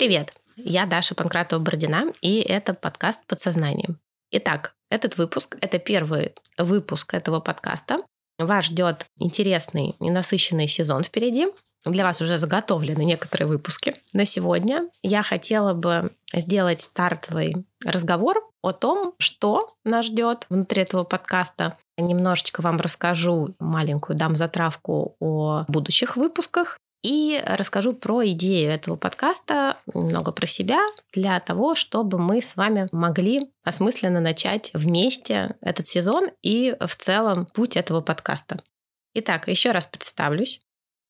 Привет! 0.00 0.32
Я 0.56 0.86
Даша 0.86 1.14
Панкратова-Бородина, 1.14 2.14
и 2.22 2.40
это 2.40 2.72
подкаст 2.72 3.20
«Подсознание». 3.26 3.96
Итак, 4.30 4.74
этот 4.88 5.18
выпуск— 5.18 5.58
это 5.60 5.78
первый 5.78 6.32
выпуск 6.56 7.12
этого 7.12 7.40
подкаста. 7.40 7.98
Вас 8.38 8.64
ждет 8.64 9.04
интересный 9.18 9.96
и 10.00 10.10
насыщенный 10.10 10.68
сезон 10.68 11.04
впереди. 11.04 11.48
Для 11.84 12.04
вас 12.04 12.22
уже 12.22 12.38
заготовлены 12.38 13.02
некоторые 13.02 13.46
выпуски. 13.46 13.94
На 14.14 14.24
сегодня 14.24 14.88
я 15.02 15.22
хотела 15.22 15.74
бы 15.74 16.12
сделать 16.32 16.80
стартовый 16.80 17.66
разговор 17.84 18.42
о 18.62 18.72
том, 18.72 19.12
что 19.18 19.74
нас 19.84 20.06
ждет 20.06 20.46
внутри 20.48 20.80
этого 20.80 21.04
подкаста. 21.04 21.76
Немножечко 21.98 22.62
вам 22.62 22.78
расскажу 22.78 23.54
маленькую 23.58 24.16
дам 24.16 24.34
затравку 24.34 25.16
о 25.20 25.66
будущих 25.68 26.16
выпусках 26.16 26.78
и 27.02 27.42
расскажу 27.46 27.92
про 27.94 28.26
идею 28.28 28.70
этого 28.70 28.96
подкаста, 28.96 29.76
немного 29.94 30.32
про 30.32 30.46
себя, 30.46 30.80
для 31.12 31.38
того, 31.40 31.74
чтобы 31.74 32.18
мы 32.18 32.42
с 32.42 32.56
вами 32.56 32.88
могли 32.92 33.50
осмысленно 33.64 34.20
начать 34.20 34.70
вместе 34.74 35.56
этот 35.60 35.86
сезон 35.86 36.30
и 36.42 36.76
в 36.80 36.96
целом 36.96 37.46
путь 37.54 37.76
этого 37.76 38.00
подкаста. 38.00 38.62
Итак, 39.14 39.48
еще 39.48 39.72
раз 39.72 39.86
представлюсь. 39.86 40.60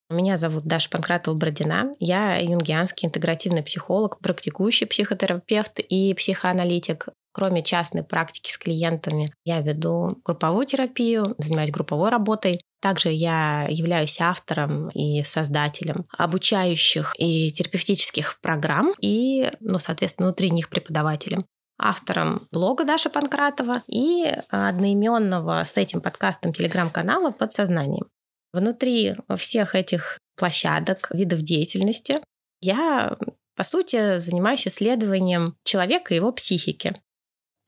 Меня 0.09 0.37
зовут 0.37 0.65
Даша 0.65 0.89
Панкратова-Бродина. 0.89 1.93
Я 1.99 2.35
юнгианский 2.35 3.07
интегративный 3.07 3.63
психолог, 3.63 4.19
практикующий 4.19 4.85
психотерапевт 4.85 5.79
и 5.79 6.13
психоаналитик. 6.13 7.07
Кроме 7.31 7.63
частной 7.63 8.03
практики 8.03 8.51
с 8.51 8.57
клиентами, 8.57 9.33
я 9.45 9.61
веду 9.61 10.19
групповую 10.25 10.65
терапию, 10.65 11.33
занимаюсь 11.37 11.71
групповой 11.71 12.09
работой. 12.09 12.59
Также 12.81 13.09
я 13.09 13.67
являюсь 13.69 14.19
автором 14.19 14.89
и 14.89 15.23
создателем 15.23 16.07
обучающих 16.17 17.13
и 17.19 17.51
терапевтических 17.51 18.39
программ 18.41 18.93
и, 18.99 19.51
ну, 19.59 19.77
соответственно, 19.77 20.27
внутри 20.27 20.49
них 20.49 20.69
преподавателем 20.69 21.45
автором 21.77 22.47
блога 22.51 22.83
Даша 22.83 23.09
Панкратова 23.09 23.83
и 23.87 24.25
одноименного 24.49 25.63
с 25.63 25.77
этим 25.77 26.01
подкастом 26.01 26.53
телеграм-канала 26.53 27.31
«Подсознанием». 27.31 28.07
Внутри 28.53 29.15
всех 29.37 29.75
этих 29.75 30.19
площадок, 30.37 31.09
видов 31.11 31.41
деятельности 31.41 32.19
я, 32.61 33.17
по 33.55 33.63
сути, 33.63 34.19
занимаюсь 34.19 34.67
исследованием 34.67 35.55
человека 35.63 36.13
и 36.13 36.17
его 36.17 36.31
психики 36.31 36.93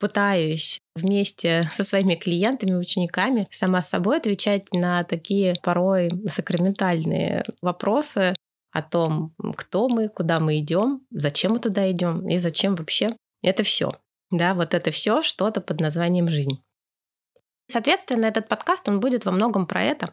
пытаюсь 0.04 0.80
вместе 0.94 1.66
со 1.72 1.82
своими 1.82 2.12
клиентами, 2.12 2.74
учениками 2.74 3.48
сама 3.50 3.80
собой 3.80 4.18
отвечать 4.18 4.70
на 4.70 5.02
такие 5.02 5.54
порой 5.62 6.10
сакраментальные 6.28 7.42
вопросы 7.62 8.34
о 8.70 8.82
том, 8.82 9.34
кто 9.56 9.88
мы, 9.88 10.10
куда 10.10 10.40
мы 10.40 10.58
идем, 10.58 11.00
зачем 11.10 11.52
мы 11.52 11.58
туда 11.58 11.90
идем 11.90 12.28
и 12.28 12.36
зачем 12.36 12.74
вообще 12.74 13.16
это 13.42 13.62
все. 13.62 13.98
Да, 14.30 14.52
вот 14.52 14.74
это 14.74 14.90
все 14.90 15.22
что-то 15.22 15.62
под 15.62 15.80
названием 15.80 16.28
жизнь. 16.28 16.62
Соответственно, 17.70 18.26
этот 18.26 18.46
подкаст, 18.46 18.86
он 18.86 19.00
будет 19.00 19.24
во 19.24 19.32
многом 19.32 19.66
про 19.66 19.82
это, 19.84 20.12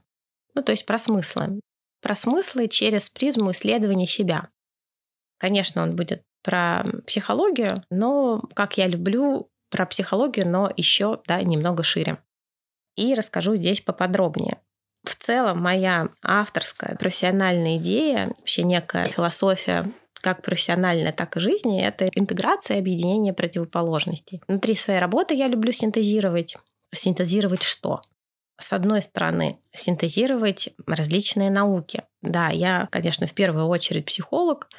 ну, 0.53 0.64
то 0.64 0.72
есть 0.72 0.86
про 0.86 0.98
смыслы. 0.98 1.59
Про 2.02 2.16
смыслы 2.16 2.70
через 2.70 3.09
призму 3.09 3.52
исследования 3.52 4.08
себя. 4.08 4.48
Конечно, 5.38 5.83
он 5.83 5.98
будет 5.98 6.22
про 6.44 6.86
психологию, 7.05 7.83
но, 7.89 8.42
как 8.53 8.78
я 8.78 8.88
люблю 8.88 9.50
про 9.72 9.86
психологию, 9.86 10.47
но 10.47 10.72
еще 10.77 11.22
да, 11.25 11.41
немного 11.41 11.83
шире. 11.83 12.17
И 12.95 13.16
расскажу 13.16 13.55
здесь 13.55 13.82
поподробнее. 13.82 14.59
В 15.04 15.15
целом, 15.15 15.59
моя 15.59 16.09
авторская 16.23 16.95
профессиональная 16.95 17.77
идея, 17.77 18.27
вообще 18.27 18.64
некая 18.64 19.05
философия 19.05 19.92
как 20.21 20.43
профессиональная, 20.43 21.11
так 21.11 21.36
и 21.36 21.39
жизни, 21.39 21.83
это 21.83 22.08
интеграция 22.14 22.77
и 22.77 22.80
объединение 22.80 23.33
противоположностей. 23.33 24.43
Внутри 24.48 24.76
своей 24.76 24.99
работы 24.99 25.33
я 25.33 25.48
люблю 25.48 25.71
синтезировать. 25.71 26.58
Синтезировать 26.93 27.64
что? 27.64 28.02
С 28.59 28.73
одной 28.73 29.02
стороны, 29.02 29.58
синтезировать 29.73 30.70
различные 30.86 31.49
науки. 31.49 32.03
Да, 32.21 32.49
я, 32.49 32.88
конечно, 32.92 33.26
в 33.26 33.33
первую 33.33 33.65
очередь 33.65 34.05
психолог, 34.05 34.70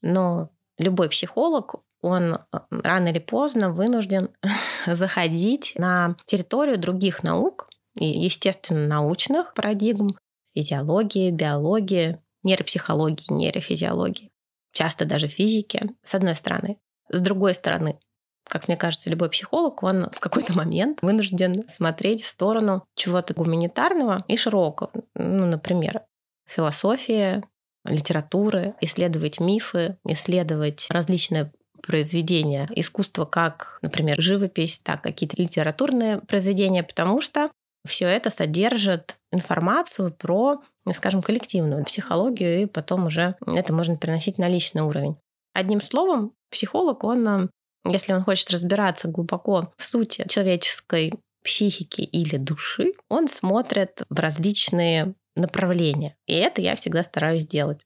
но 0.00 0.50
любой 0.78 1.08
психолог, 1.08 1.74
он 2.02 2.34
э, 2.34 2.58
рано 2.70 3.08
или 3.08 3.18
поздно 3.18 3.72
вынужден 3.72 4.28
заходить 4.86 5.72
на 5.76 6.16
территорию 6.26 6.78
других 6.78 7.22
наук, 7.22 7.68
и, 7.98 8.06
естественно, 8.06 8.86
научных 8.86 9.54
парадигм, 9.54 10.16
физиологии, 10.54 11.30
биологии, 11.30 12.18
нейропсихологии, 12.42 13.32
нейрофизиологии, 13.32 14.30
часто 14.72 15.04
даже 15.04 15.28
физики, 15.28 15.90
с 16.02 16.14
одной 16.14 16.34
стороны. 16.36 16.78
С 17.08 17.20
другой 17.20 17.54
стороны, 17.54 17.98
как 18.44 18.68
мне 18.68 18.76
кажется, 18.76 19.10
любой 19.10 19.30
психолог, 19.30 19.82
он 19.82 20.10
в 20.10 20.20
какой-то 20.20 20.54
момент 20.54 20.98
вынужден 21.02 21.66
смотреть 21.68 22.22
в 22.22 22.28
сторону 22.28 22.82
чего-то 22.94 23.34
гуманитарного 23.34 24.24
и 24.28 24.36
широкого. 24.36 24.90
Ну, 25.14 25.46
например, 25.46 26.02
философия, 26.46 27.44
литературы, 27.84 28.74
исследовать 28.80 29.40
мифы, 29.40 29.98
исследовать 30.04 30.86
различные 30.90 31.52
произведения 31.82 32.68
искусства, 32.74 33.24
как, 33.24 33.78
например, 33.82 34.20
живопись, 34.20 34.80
так 34.80 35.02
какие-то 35.02 35.40
литературные 35.40 36.20
произведения, 36.20 36.82
потому 36.82 37.20
что 37.20 37.50
все 37.86 38.06
это 38.06 38.30
содержит 38.30 39.16
информацию 39.32 40.12
про, 40.12 40.62
ну, 40.84 40.92
скажем, 40.92 41.22
коллективную 41.22 41.84
психологию, 41.84 42.62
и 42.62 42.66
потом 42.66 43.06
уже 43.06 43.34
это 43.46 43.72
можно 43.72 43.96
переносить 43.96 44.38
на 44.38 44.48
личный 44.48 44.82
уровень. 44.82 45.16
Одним 45.52 45.80
словом, 45.80 46.32
психолог, 46.50 47.04
он, 47.04 47.50
если 47.84 48.12
он 48.12 48.22
хочет 48.22 48.50
разбираться 48.50 49.08
глубоко 49.08 49.72
в 49.76 49.84
сути 49.84 50.24
человеческой 50.28 51.12
психики 51.42 52.02
или 52.02 52.36
души, 52.36 52.92
он 53.08 53.26
смотрит 53.26 54.02
в 54.08 54.18
различные 54.18 55.14
направления. 55.36 56.16
И 56.26 56.34
это 56.34 56.62
я 56.62 56.76
всегда 56.76 57.02
стараюсь 57.02 57.46
делать. 57.46 57.80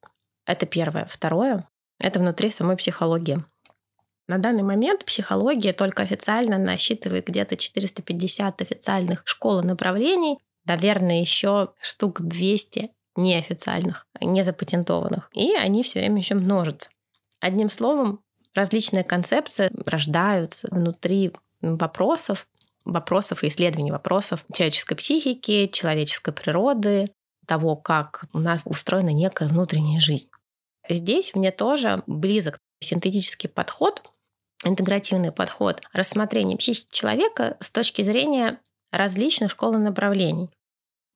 Это 0.47 0.67
первое. 0.67 1.07
Второе— 1.07 1.67
это 2.01 2.19
внутри 2.19 2.51
самой 2.51 2.77
психологии. 2.77 3.43
На 4.29 4.39
данный 4.39 4.65
момент 4.65 5.05
психология 5.05 5.73
только 5.73 6.03
официально 6.03 6.59
насчитывает 6.59 7.27
где-то 7.27 7.57
450 7.57 8.61
официальных 8.61 9.23
школ 9.25 9.61
и 9.61 9.65
направлений, 9.67 10.39
наверное, 10.65 11.21
еще 11.21 11.69
штук 11.81 12.21
200 12.21 12.91
неофициальных, 13.17 14.07
не 14.21 14.43
запатентованных. 14.43 15.31
И 15.33 15.55
они 15.55 15.83
все 15.83 16.01
время 16.01 16.19
еще 16.19 16.35
множатся. 16.35 16.91
Одним 17.41 17.71
словом, 17.71 18.21
различные 18.55 19.05
концепции 19.05 19.71
рождаются 19.87 20.69
внутри 20.71 21.33
вопросов, 21.61 22.49
вопросов 22.85 23.45
и 23.45 23.49
исследований 23.49 23.93
вопросов 23.93 24.45
человеческой 24.53 24.97
психики, 24.97 25.69
человеческой 25.73 26.33
природы, 26.33 27.13
того, 27.47 27.77
как 27.77 28.25
у 28.33 28.39
нас 28.39 28.63
устроена 28.65 29.11
некая 29.11 29.49
внутренняя 29.49 30.01
жизнь. 30.01 30.29
Здесь 30.89 31.35
мне 31.35 31.53
тоже 31.53 32.03
близок 32.07 32.59
синтетический 32.81 33.49
подход, 33.49 34.03
интегративный 34.65 35.33
подход 35.33 35.83
рассмотрения 35.93 36.57
психики 36.57 36.91
человека 36.91 37.57
с 37.61 37.71
точки 37.71 38.03
зрения 38.03 38.61
различных 38.93 39.53
школ 39.53 39.75
и 39.75 39.79
направлений. 39.79 40.51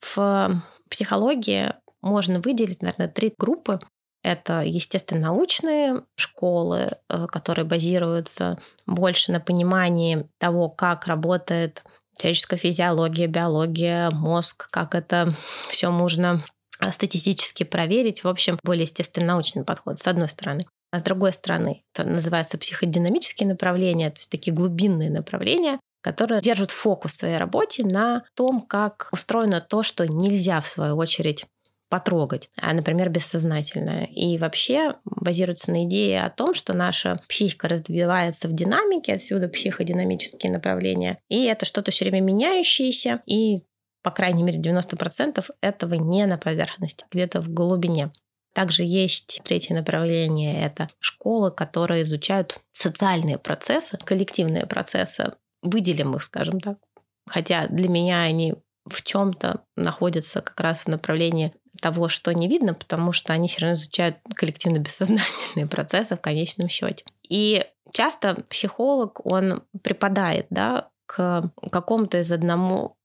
В 0.01 0.63
психологии 0.89 1.73
можно 2.03 2.41
выделить, 2.41 2.83
наверное, 2.83 3.09
три 3.09 3.33
группы. 3.37 3.79
Это, 4.23 4.63
естественно, 4.63 5.29
научные 5.29 6.03
школы, 6.17 6.91
э, 7.09 7.27
которые 7.27 7.65
базируются 7.65 8.61
больше 8.87 9.33
на 9.33 9.41
понимании 9.41 10.29
того, 10.39 10.69
как 10.69 11.07
работает 11.07 11.83
человеческая 12.19 12.59
физиология, 12.59 13.27
биология, 13.29 14.11
мозг, 14.11 14.69
как 14.71 14.95
это 14.95 15.33
все 15.69 15.91
можно 15.91 16.45
статистически 16.93 17.65
проверить. 17.65 18.25
В 18.25 18.29
общем, 18.29 18.59
более 18.63 18.85
естественно 18.85 19.29
научный 19.29 19.65
подход, 19.65 19.99
с 19.99 20.07
одной 20.07 20.29
стороны. 20.29 20.67
А 20.93 20.99
с 20.99 21.03
другой 21.03 21.33
стороны, 21.33 21.85
это 21.95 22.09
называется 22.09 22.59
психодинамические 22.59 23.49
направления, 23.49 24.11
то 24.11 24.19
есть 24.19 24.31
такие 24.31 24.53
глубинные 24.53 25.11
направления, 25.11 25.79
которые 26.03 26.41
держат 26.41 26.71
фокус 26.71 27.13
в 27.13 27.19
своей 27.19 27.37
работе 27.39 27.85
на 27.85 28.25
том, 28.35 28.63
как 28.63 29.09
устроено 29.13 29.61
то, 29.61 29.83
что 29.83 30.07
нельзя, 30.07 30.61
в 30.61 30.69
свою 30.69 30.97
очередь, 30.97 31.47
потрогать, 31.91 32.49
а, 32.61 32.73
например, 32.73 33.11
бессознательное. 33.11 34.05
И 34.07 34.39
вообще 34.39 34.95
базируется 35.05 35.73
на 35.73 35.85
идее 35.85 36.23
о 36.23 36.31
том, 36.31 36.55
что 36.55 36.73
наша 36.73 37.21
психика 37.29 37.69
развивается 37.69 38.49
в 38.49 38.53
динамике, 38.53 39.15
отсюда 39.15 39.49
психодинамические 39.49 40.53
направления. 40.53 41.19
И 41.29 41.45
это 41.45 41.67
что-то 41.67 41.91
все 41.91 42.05
время 42.05 42.21
меняющееся, 42.21 43.23
и 43.27 43.65
по 44.03 44.13
крайней 44.13 44.45
мере 44.45 44.61
90% 44.61 45.45
этого 45.61 45.95
не 45.95 46.25
на 46.27 46.39
поверхности, 46.39 47.05
где-то 47.11 47.41
в 47.43 47.53
глубине. 47.53 48.13
Также 48.53 48.83
есть 48.83 49.41
третье 49.45 49.75
направление— 49.75 50.63
это 50.65 50.89
школы, 50.99 51.51
которые 51.51 52.03
изучают 52.03 52.59
социальные 52.73 53.39
процессы, 53.39 53.97
коллективные 53.99 54.67
процессы. 54.67 55.33
Выделим 55.63 56.17
их, 56.17 56.23
скажем 56.23 56.61
так. 56.61 56.79
Хотя 57.29 57.67
для 57.69 57.89
меня 57.89 58.23
они 58.23 58.55
в 58.87 59.03
чем-то 59.03 59.61
находятся 59.77 60.41
как 60.41 60.59
раз 60.61 60.85
в 60.85 60.89
направлении 60.89 61.53
того, 61.81 62.09
что 62.09 62.33
не 62.33 62.49
видно, 62.49 62.75
потому 62.75 63.13
что 63.13 63.33
они 63.33 63.49
все 63.49 63.61
равно 63.61 63.75
изучают 63.75 64.17
коллективно-бессознательные 64.35 65.67
процессы 65.71 66.17
в 66.17 66.21
конечном 66.21 66.69
счете. 66.69 67.05
И 67.29 67.65
часто 67.93 68.35
психолог, 68.49 69.25
он 69.25 69.63
преподает 69.83 70.47
да, 70.51 70.89
к 71.07 71.51
какому-то 71.71 72.21
из 72.21 72.33
одному 72.33 72.97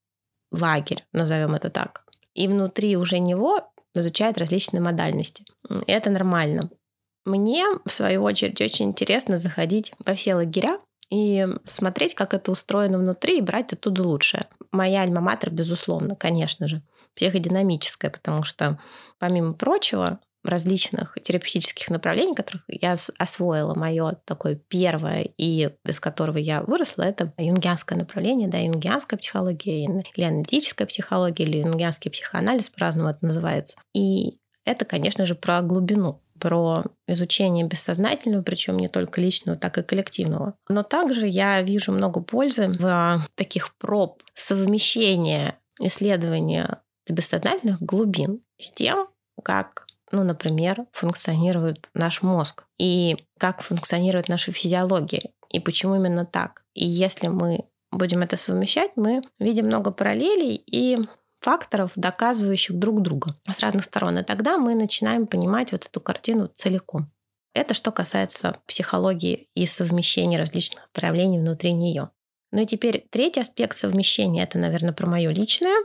лагерь, 0.52 1.06
назовем 1.12 1.54
это 1.56 1.70
так. 1.70 2.06
И 2.34 2.48
внутри 2.48 2.98
уже 2.98 3.20
него 3.20 3.72
изучает 3.98 4.38
различные 4.38 4.82
модальности. 4.82 5.44
И 5.88 5.92
это 5.92 6.10
нормально. 6.10 6.70
Мне, 7.26 7.66
в 7.86 7.92
свою 7.92 8.24
очередь, 8.24 8.62
очень 8.62 8.86
интересно 8.86 9.38
заходить 9.38 9.92
во 10.06 10.14
все 10.14 10.36
лагеря 10.36 10.80
и 11.10 11.48
смотреть, 11.66 12.14
как 12.14 12.34
это 12.34 12.52
устроено 12.52 12.98
внутри, 12.98 13.38
и 13.38 13.42
брать 13.42 13.74
оттуда 13.74 14.04
лучшее. 14.04 14.48
Моя 14.72 15.04
альма-матер, 15.04 15.50
безусловно, 15.50 16.16
конечно 16.16 16.68
же, 16.68 16.84
психодинамическая, 17.16 18.12
потому 18.12 18.44
что, 18.44 18.80
помимо 19.18 19.54
прочего, 19.54 20.20
различных 20.46 21.18
терапевтических 21.22 21.90
направлений, 21.90 22.36
которых 22.36 22.64
я 22.68 22.96
освоила, 23.18 23.76
мое 23.76 24.18
такое 24.26 24.56
первое, 24.56 25.28
и 25.38 25.70
из 25.86 26.00
которого 26.00 26.38
я 26.38 26.62
выросла, 26.62 27.04
это 27.04 27.34
юнгианское 27.38 27.98
направление, 27.98 28.48
да, 28.48 28.58
юнгианская 28.58 29.18
психология, 29.18 29.86
или 30.16 30.24
аналитическая 30.24 30.86
психология, 30.86 31.44
или 31.44 31.58
юнгианский 31.58 32.12
психоанализ, 32.12 32.70
по-разному 32.70 33.10
это 33.10 33.26
называется. 33.26 33.78
И 33.94 34.38
это, 34.66 34.86
конечно 34.86 35.26
же, 35.26 35.36
про 35.36 35.62
глубину 35.62 36.22
про 36.40 36.84
изучение 37.08 37.66
бессознательного, 37.66 38.44
причем 38.44 38.78
не 38.78 38.90
только 38.90 39.22
личного, 39.22 39.58
так 39.58 39.78
и 39.78 39.84
коллективного. 39.84 40.56
Но 40.68 40.84
также 40.84 41.28
я 41.28 41.62
вижу 41.62 41.92
много 41.92 42.22
пользы 42.22 42.68
в 42.68 43.26
таких 43.36 43.76
проб 43.78 44.22
совмещения 44.34 45.58
исследования 45.80 46.82
бессознательных 47.08 47.82
глубин 47.82 48.42
с 48.60 48.72
тем, 48.72 49.08
как, 49.44 49.88
ну, 50.12 50.24
например, 50.24 50.86
функционирует 50.92 51.90
наш 51.94 52.22
мозг 52.22 52.66
и 52.78 53.18
как 53.40 53.62
функционирует 53.62 54.30
наша 54.30 54.52
физиология, 54.52 55.32
и 55.50 55.60
почему 55.60 55.96
именно 55.96 56.26
так. 56.26 56.64
И 56.74 56.86
если 56.86 57.28
мы 57.28 57.66
будем 57.92 58.22
это 58.22 58.38
совмещать, 58.38 58.92
мы 58.96 59.22
видим 59.40 59.66
много 59.66 59.92
параллелей 59.92 60.56
и 60.56 61.00
факторов, 61.40 61.92
доказывающих 61.96 62.78
друг 62.78 63.02
друга 63.02 63.36
с 63.50 63.60
разных 63.60 63.86
сторон. 63.86 64.18
И 64.18 64.24
тогда 64.24 64.58
мы 64.58 64.76
начинаем 64.76 65.28
понимать 65.28 65.72
вот 65.72 65.86
эту 65.86 66.02
картину 66.02 66.48
целиком. 66.48 67.12
Это 67.54 67.74
что 67.74 67.92
касается 67.92 68.58
психологии 68.68 69.48
и 69.56 69.66
совмещения 69.66 70.38
различных 70.38 70.90
проявлений 70.92 71.40
внутри 71.40 71.72
нее. 71.72 72.10
Ну 72.52 72.62
и 72.62 72.66
теперь 72.66 73.08
третий 73.10 73.42
аспект 73.42 73.78
совмещения, 73.78 74.44
это, 74.44 74.58
наверное, 74.58 74.94
про 74.94 75.08
мое 75.08 75.32
личное, 75.32 75.76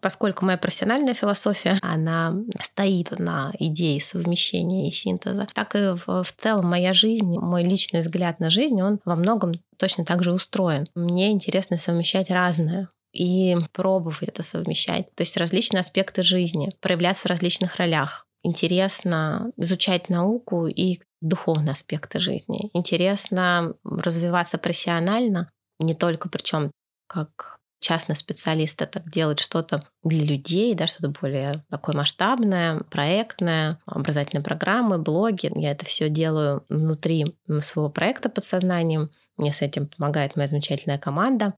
поскольку 0.00 0.44
моя 0.44 0.58
профессиональная 0.58 1.14
философия, 1.14 1.78
она 1.82 2.34
стоит 2.60 3.10
на 3.18 3.52
идее 3.58 4.00
совмещения 4.00 4.88
и 4.88 4.92
синтеза, 4.92 5.46
так 5.52 5.74
и 5.74 5.94
в, 5.94 6.22
в 6.22 6.32
целом 6.36 6.66
моя 6.66 6.92
жизнь, 6.92 7.38
мой 7.38 7.64
личный 7.64 8.00
взгляд 8.00 8.40
на 8.40 8.50
жизнь, 8.50 8.80
он 8.80 9.00
во 9.04 9.16
многом 9.16 9.54
точно 9.76 10.04
так 10.04 10.22
же 10.22 10.32
устроен. 10.32 10.86
Мне 10.94 11.30
интересно 11.30 11.78
совмещать 11.78 12.30
разное 12.30 12.88
и 13.12 13.56
пробовать 13.72 14.28
это 14.28 14.42
совмещать. 14.42 15.14
То 15.14 15.22
есть 15.22 15.36
различные 15.36 15.80
аспекты 15.80 16.22
жизни, 16.22 16.74
проявляться 16.80 17.22
в 17.22 17.26
различных 17.26 17.76
ролях. 17.76 18.26
Интересно 18.42 19.50
изучать 19.56 20.08
науку 20.08 20.66
и 20.66 21.00
духовные 21.20 21.72
аспекты 21.72 22.20
жизни. 22.20 22.70
Интересно 22.72 23.74
развиваться 23.84 24.58
профессионально, 24.58 25.50
не 25.80 25.94
только 25.94 26.28
причем 26.28 26.70
как 27.08 27.57
частный 27.80 28.16
специалист, 28.16 28.80
это 28.82 29.02
делать 29.06 29.40
что-то 29.40 29.80
для 30.02 30.24
людей, 30.24 30.74
да, 30.74 30.86
что-то 30.86 31.12
более 31.20 31.64
такое 31.70 31.94
масштабное, 31.94 32.80
проектное, 32.90 33.78
образовательные 33.86 34.44
программы, 34.44 34.98
блоги. 34.98 35.50
Я 35.54 35.72
это 35.72 35.84
все 35.84 36.08
делаю 36.08 36.64
внутри 36.68 37.36
своего 37.60 37.90
проекта 37.90 38.28
подсознанием. 38.28 39.10
Мне 39.36 39.52
с 39.52 39.62
этим 39.62 39.86
помогает 39.86 40.36
моя 40.36 40.48
замечательная 40.48 40.98
команда 40.98 41.54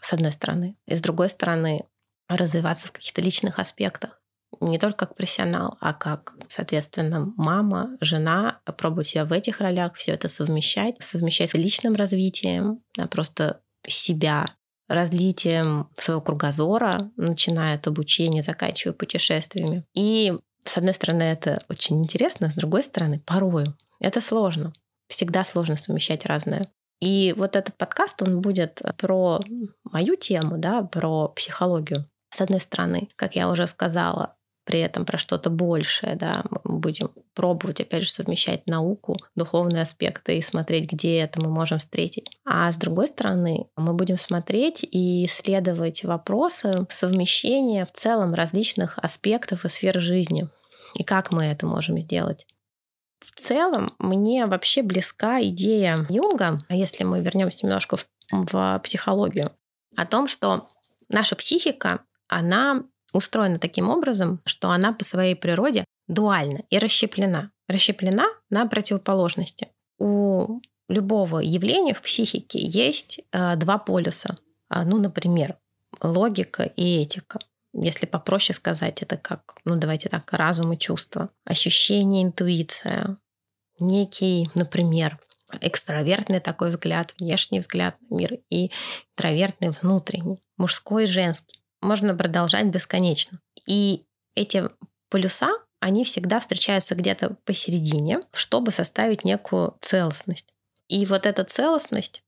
с 0.00 0.12
одной 0.12 0.32
стороны. 0.32 0.76
И 0.86 0.96
с 0.96 1.00
другой 1.00 1.30
стороны, 1.30 1.84
развиваться 2.28 2.88
в 2.88 2.92
каких-то 2.92 3.20
личных 3.20 3.58
аспектах. 3.58 4.20
Не 4.60 4.78
только 4.78 5.06
как 5.06 5.16
профессионал, 5.16 5.76
а 5.80 5.94
как, 5.94 6.34
соответственно, 6.48 7.32
мама, 7.36 7.96
жена, 8.00 8.60
пробовать 8.76 9.08
себя 9.08 9.24
в 9.24 9.32
этих 9.32 9.60
ролях, 9.60 9.94
все 9.94 10.12
это 10.12 10.28
совмещать, 10.28 10.96
совмещать 11.00 11.50
с 11.50 11.54
личным 11.54 11.94
развитием, 11.94 12.82
а 12.98 13.06
просто 13.08 13.62
себя, 13.86 14.54
разлитием 14.92 15.88
своего 15.94 16.20
кругозора, 16.20 17.10
начиная 17.16 17.76
от 17.76 17.86
обучения, 17.86 18.42
заканчивая 18.42 18.94
путешествиями. 18.94 19.84
И, 19.94 20.32
с 20.64 20.76
одной 20.76 20.94
стороны, 20.94 21.22
это 21.22 21.62
очень 21.68 22.00
интересно, 22.00 22.50
с 22.50 22.54
другой 22.54 22.84
стороны, 22.84 23.20
порою 23.20 23.74
это 24.02 24.20
сложно. 24.20 24.72
Всегда 25.08 25.44
сложно 25.44 25.76
совмещать 25.76 26.26
разное. 26.26 26.66
И 27.00 27.34
вот 27.36 27.56
этот 27.56 27.76
подкаст, 27.76 28.20
он 28.22 28.40
будет 28.40 28.82
про 28.98 29.40
мою 29.84 30.16
тему, 30.16 30.58
да, 30.58 30.82
про 30.82 31.28
психологию. 31.28 32.06
С 32.30 32.40
одной 32.40 32.60
стороны, 32.60 33.08
как 33.16 33.36
я 33.36 33.48
уже 33.48 33.66
сказала, 33.66 34.36
при 34.64 34.80
этом 34.80 35.04
про 35.04 35.18
что-то 35.18 35.50
большее, 35.50 36.14
да, 36.14 36.44
мы 36.64 36.78
будем 36.78 37.10
пробовать, 37.34 37.80
опять 37.80 38.04
же, 38.04 38.10
совмещать 38.10 38.66
науку, 38.66 39.16
духовные 39.34 39.82
аспекты 39.82 40.38
и 40.38 40.42
смотреть, 40.42 40.90
где 40.90 41.18
это 41.18 41.40
мы 41.40 41.48
можем 41.48 41.78
встретить. 41.78 42.30
А 42.44 42.70
с 42.70 42.76
другой 42.76 43.08
стороны, 43.08 43.66
мы 43.76 43.94
будем 43.94 44.18
смотреть 44.18 44.84
и 44.88 45.26
исследовать 45.26 46.04
вопросы 46.04 46.86
совмещения 46.90 47.84
в 47.84 47.92
целом 47.92 48.34
различных 48.34 48.98
аспектов 48.98 49.64
и 49.64 49.68
сфер 49.68 50.00
жизни. 50.00 50.48
И 50.94 51.02
как 51.02 51.32
мы 51.32 51.44
это 51.44 51.66
можем 51.66 51.98
сделать. 52.00 52.46
В 53.20 53.40
целом, 53.40 53.94
мне 53.98 54.46
вообще 54.46 54.82
близка 54.82 55.40
идея 55.42 56.06
Юнга, 56.08 56.60
а 56.68 56.74
если 56.74 57.04
мы 57.04 57.20
вернемся 57.20 57.64
немножко 57.64 57.96
в, 57.96 58.06
в 58.30 58.80
психологию, 58.82 59.50
о 59.96 60.06
том, 60.06 60.26
что 60.26 60.68
наша 61.08 61.36
психика, 61.36 62.00
она 62.28 62.84
устроена 63.12 63.58
таким 63.58 63.88
образом, 63.88 64.40
что 64.44 64.70
она 64.70 64.92
по 64.92 65.04
своей 65.04 65.34
природе 65.34 65.84
дуальна 66.08 66.62
и 66.70 66.78
расщеплена. 66.78 67.50
Расщеплена 67.68 68.26
на 68.50 68.66
противоположности. 68.66 69.68
У 69.98 70.60
любого 70.88 71.38
явления 71.38 71.94
в 71.94 72.02
психике 72.02 72.58
есть 72.60 73.20
э, 73.32 73.56
два 73.56 73.78
полюса. 73.78 74.36
А, 74.68 74.84
ну, 74.84 74.98
например, 74.98 75.56
логика 76.02 76.64
и 76.64 77.02
этика. 77.02 77.38
Если 77.74 78.06
попроще 78.06 78.54
сказать, 78.54 79.02
это 79.02 79.16
как, 79.16 79.54
ну 79.64 79.76
давайте 79.76 80.08
так, 80.08 80.30
разум 80.32 80.72
и 80.72 80.78
чувство, 80.78 81.30
ощущение, 81.44 82.22
интуиция, 82.22 83.16
некий, 83.78 84.50
например, 84.54 85.18
экстравертный 85.60 86.40
такой 86.40 86.70
взгляд, 86.70 87.14
внешний 87.18 87.60
взгляд 87.60 87.96
на 88.10 88.16
мир 88.16 88.38
и 88.50 88.70
интровертный 89.12 89.70
внутренний, 89.70 90.42
мужской 90.56 91.04
и 91.04 91.06
женский. 91.06 91.61
Можно 91.82 92.14
продолжать 92.14 92.66
бесконечно. 92.66 93.40
И 93.66 94.04
эти 94.34 94.68
полюса, 95.10 95.50
они 95.80 96.04
всегда 96.04 96.40
встречаются 96.40 96.94
где-то 96.94 97.36
посередине, 97.44 98.20
чтобы 98.32 98.70
составить 98.70 99.24
некую 99.24 99.76
целостность. 99.80 100.46
И 100.88 101.04
вот 101.06 101.26
эта 101.26 101.44
целостность, 101.44 102.22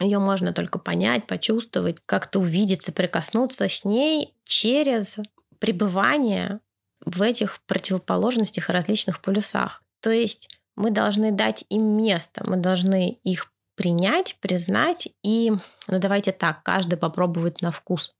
ее 0.00 0.18
можно 0.18 0.52
только 0.52 0.78
понять, 0.78 1.26
почувствовать, 1.26 1.98
как-то 2.04 2.40
увидеть, 2.40 2.82
соприкоснуться 2.82 3.68
с 3.68 3.84
ней 3.84 4.34
через 4.44 5.18
пребывание 5.60 6.60
в 7.04 7.22
этих 7.22 7.60
противоположностях 7.66 8.68
и 8.68 8.72
различных 8.72 9.22
полюсах. 9.22 9.82
То 10.00 10.10
есть 10.10 10.48
мы 10.74 10.90
должны 10.90 11.30
дать 11.30 11.64
им 11.68 11.96
место, 11.96 12.42
мы 12.44 12.56
должны 12.56 13.18
их 13.22 13.52
принять, 13.76 14.36
признать 14.40 15.08
и, 15.22 15.52
ну 15.88 15.98
давайте 15.98 16.32
так, 16.32 16.62
каждый 16.62 16.96
попробовать 16.98 17.62
на 17.62 17.70
вкус. 17.70 18.14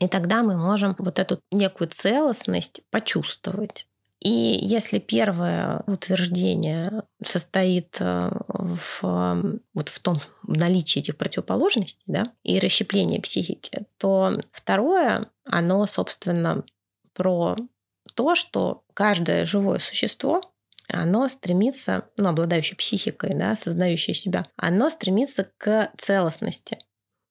И 0.00 0.08
тогда 0.08 0.42
мы 0.42 0.56
можем 0.56 0.94
вот 0.98 1.18
эту 1.18 1.40
некую 1.50 1.88
целостность 1.88 2.82
почувствовать. 2.90 3.86
И 4.20 4.58
если 4.60 4.98
первое 4.98 5.82
утверждение 5.86 7.02
состоит 7.22 7.96
э, 8.00 8.30
в, 8.48 9.60
вот 9.74 9.88
в 9.88 10.00
том 10.00 10.20
в 10.42 10.56
наличии 10.56 11.00
этих 11.00 11.16
противоположностей 11.16 12.02
да, 12.06 12.32
и 12.42 12.58
расщепления 12.58 13.20
психики, 13.20 13.86
то 13.98 14.32
второе, 14.50 15.30
оно, 15.44 15.86
собственно, 15.86 16.64
про 17.12 17.56
то, 18.14 18.34
что 18.34 18.84
каждое 18.94 19.46
живое 19.46 19.78
существо 19.78 20.40
оно 20.88 21.28
стремится, 21.28 22.08
ну, 22.16 22.28
обладающее 22.28 22.76
психикой, 22.76 23.34
да, 23.34 23.52
осознающее 23.52 24.14
себя, 24.14 24.46
оно 24.56 24.88
стремится 24.88 25.50
к 25.58 25.90
целостности. 25.98 26.78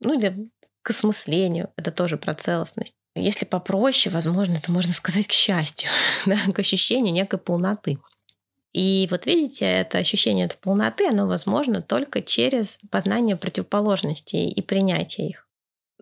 Ну, 0.01 0.17
или 0.17 0.49
к 0.85 0.91
осмыслению. 0.91 1.71
Это 1.77 1.91
тоже 1.91 2.15
про 2.15 2.35
целостность. 2.35 2.93
Если 3.15 3.45
попроще, 3.45 4.13
возможно, 4.13 4.57
это 4.57 4.71
можно 4.71 4.93
сказать 4.93 5.25
к 5.25 5.31
счастью, 5.31 5.89
да, 6.27 6.37
к 6.53 6.59
ощущению 6.59 7.11
некой 7.11 7.39
полноты. 7.39 7.97
И 8.71 9.07
вот 9.09 9.25
видите, 9.25 9.65
это 9.65 9.97
ощущение 9.97 10.45
этой 10.45 10.57
полноты, 10.57 11.07
оно 11.07 11.27
возможно 11.27 11.81
только 11.81 12.21
через 12.21 12.77
познание 12.91 13.35
противоположностей 13.35 14.49
и 14.49 14.61
принятие 14.61 15.29
их. 15.29 15.47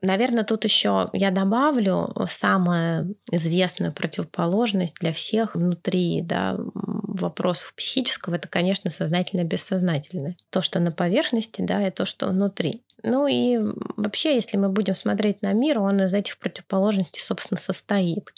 Наверное, 0.01 0.43
тут 0.43 0.65
еще 0.65 1.09
я 1.13 1.31
добавлю 1.31 2.13
самую 2.29 3.15
известную 3.31 3.93
противоположность 3.93 4.97
для 4.99 5.13
всех 5.13 5.55
внутри 5.55 6.21
да, 6.23 6.57
вопросов 6.57 7.73
психического, 7.73 8.35
это, 8.35 8.49
конечно, 8.49 8.91
сознательно-бессознательное. 8.91 10.35
То, 10.49 10.61
что 10.61 10.81
на 10.81 10.91
поверхности, 10.91 11.61
да, 11.61 11.87
и 11.87 11.91
то, 11.91 12.05
что 12.05 12.27
внутри. 12.27 12.81
Ну 13.03 13.27
и 13.27 13.60
вообще, 13.98 14.36
если 14.36 14.57
мы 14.57 14.69
будем 14.69 14.95
смотреть 14.95 15.41
на 15.41 15.53
мир, 15.53 15.79
он 15.79 16.01
из 16.01 16.13
этих 16.13 16.38
противоположностей, 16.39 17.22
собственно, 17.22 17.60
состоит. 17.60 18.33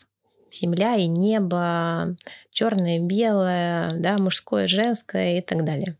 Земля 0.51 0.95
и 0.95 1.05
небо, 1.05 2.15
черное 2.51 2.97
и 2.97 2.99
белое, 2.99 3.91
да, 3.93 4.17
мужское 4.17 4.67
женское 4.67 5.37
и 5.37 5.41
так 5.41 5.63
далее. 5.65 5.97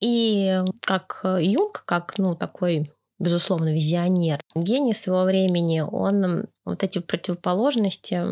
И 0.00 0.60
как 0.80 1.20
Юнг, 1.40 1.82
как 1.84 2.16
ну, 2.18 2.34
такой 2.34 2.90
безусловно, 3.20 3.72
визионер. 3.72 4.40
Гений 4.56 4.94
своего 4.94 5.22
времени, 5.24 5.80
он 5.80 6.46
вот 6.64 6.82
эти 6.82 6.98
противоположности 6.98 8.24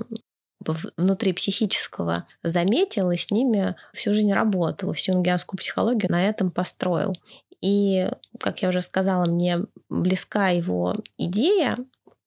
внутри 0.97 1.33
психического 1.33 2.27
заметил 2.43 3.13
и 3.13 3.17
с 3.17 3.31
ними 3.31 3.77
всю 3.93 4.13
жизнь 4.13 4.33
работал, 4.33 4.93
всю 4.93 5.13
юнгианскую 5.13 5.59
психологию 5.59 6.11
на 6.11 6.29
этом 6.29 6.51
построил. 6.51 7.15
И, 7.61 8.09
как 8.39 8.63
я 8.63 8.69
уже 8.69 8.83
сказала, 8.83 9.25
мне 9.25 9.61
близка 9.89 10.49
его 10.49 10.95
идея 11.17 11.77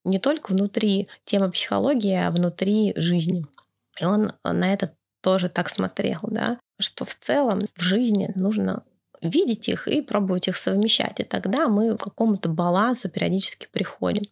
не 0.03 0.19
только 0.19 0.51
внутри 0.51 1.07
темы 1.25 1.51
психологии, 1.51 2.15
а 2.15 2.31
внутри 2.31 2.93
жизни. 2.95 3.45
И 3.99 4.05
он 4.05 4.31
на 4.43 4.73
это 4.73 4.95
тоже 5.21 5.49
так 5.49 5.69
смотрел, 5.69 6.19
да, 6.23 6.59
что 6.79 7.05
в 7.05 7.13
целом 7.13 7.65
в 7.75 7.81
жизни 7.81 8.33
нужно 8.35 8.83
видеть 9.21 9.69
их 9.69 9.87
и 9.87 10.01
пробовать 10.01 10.47
их 10.47 10.57
совмещать. 10.57 11.19
И 11.19 11.23
тогда 11.23 11.67
мы 11.67 11.95
к 11.95 12.03
какому-то 12.03 12.49
балансу 12.49 13.09
периодически 13.09 13.67
приходим. 13.71 14.23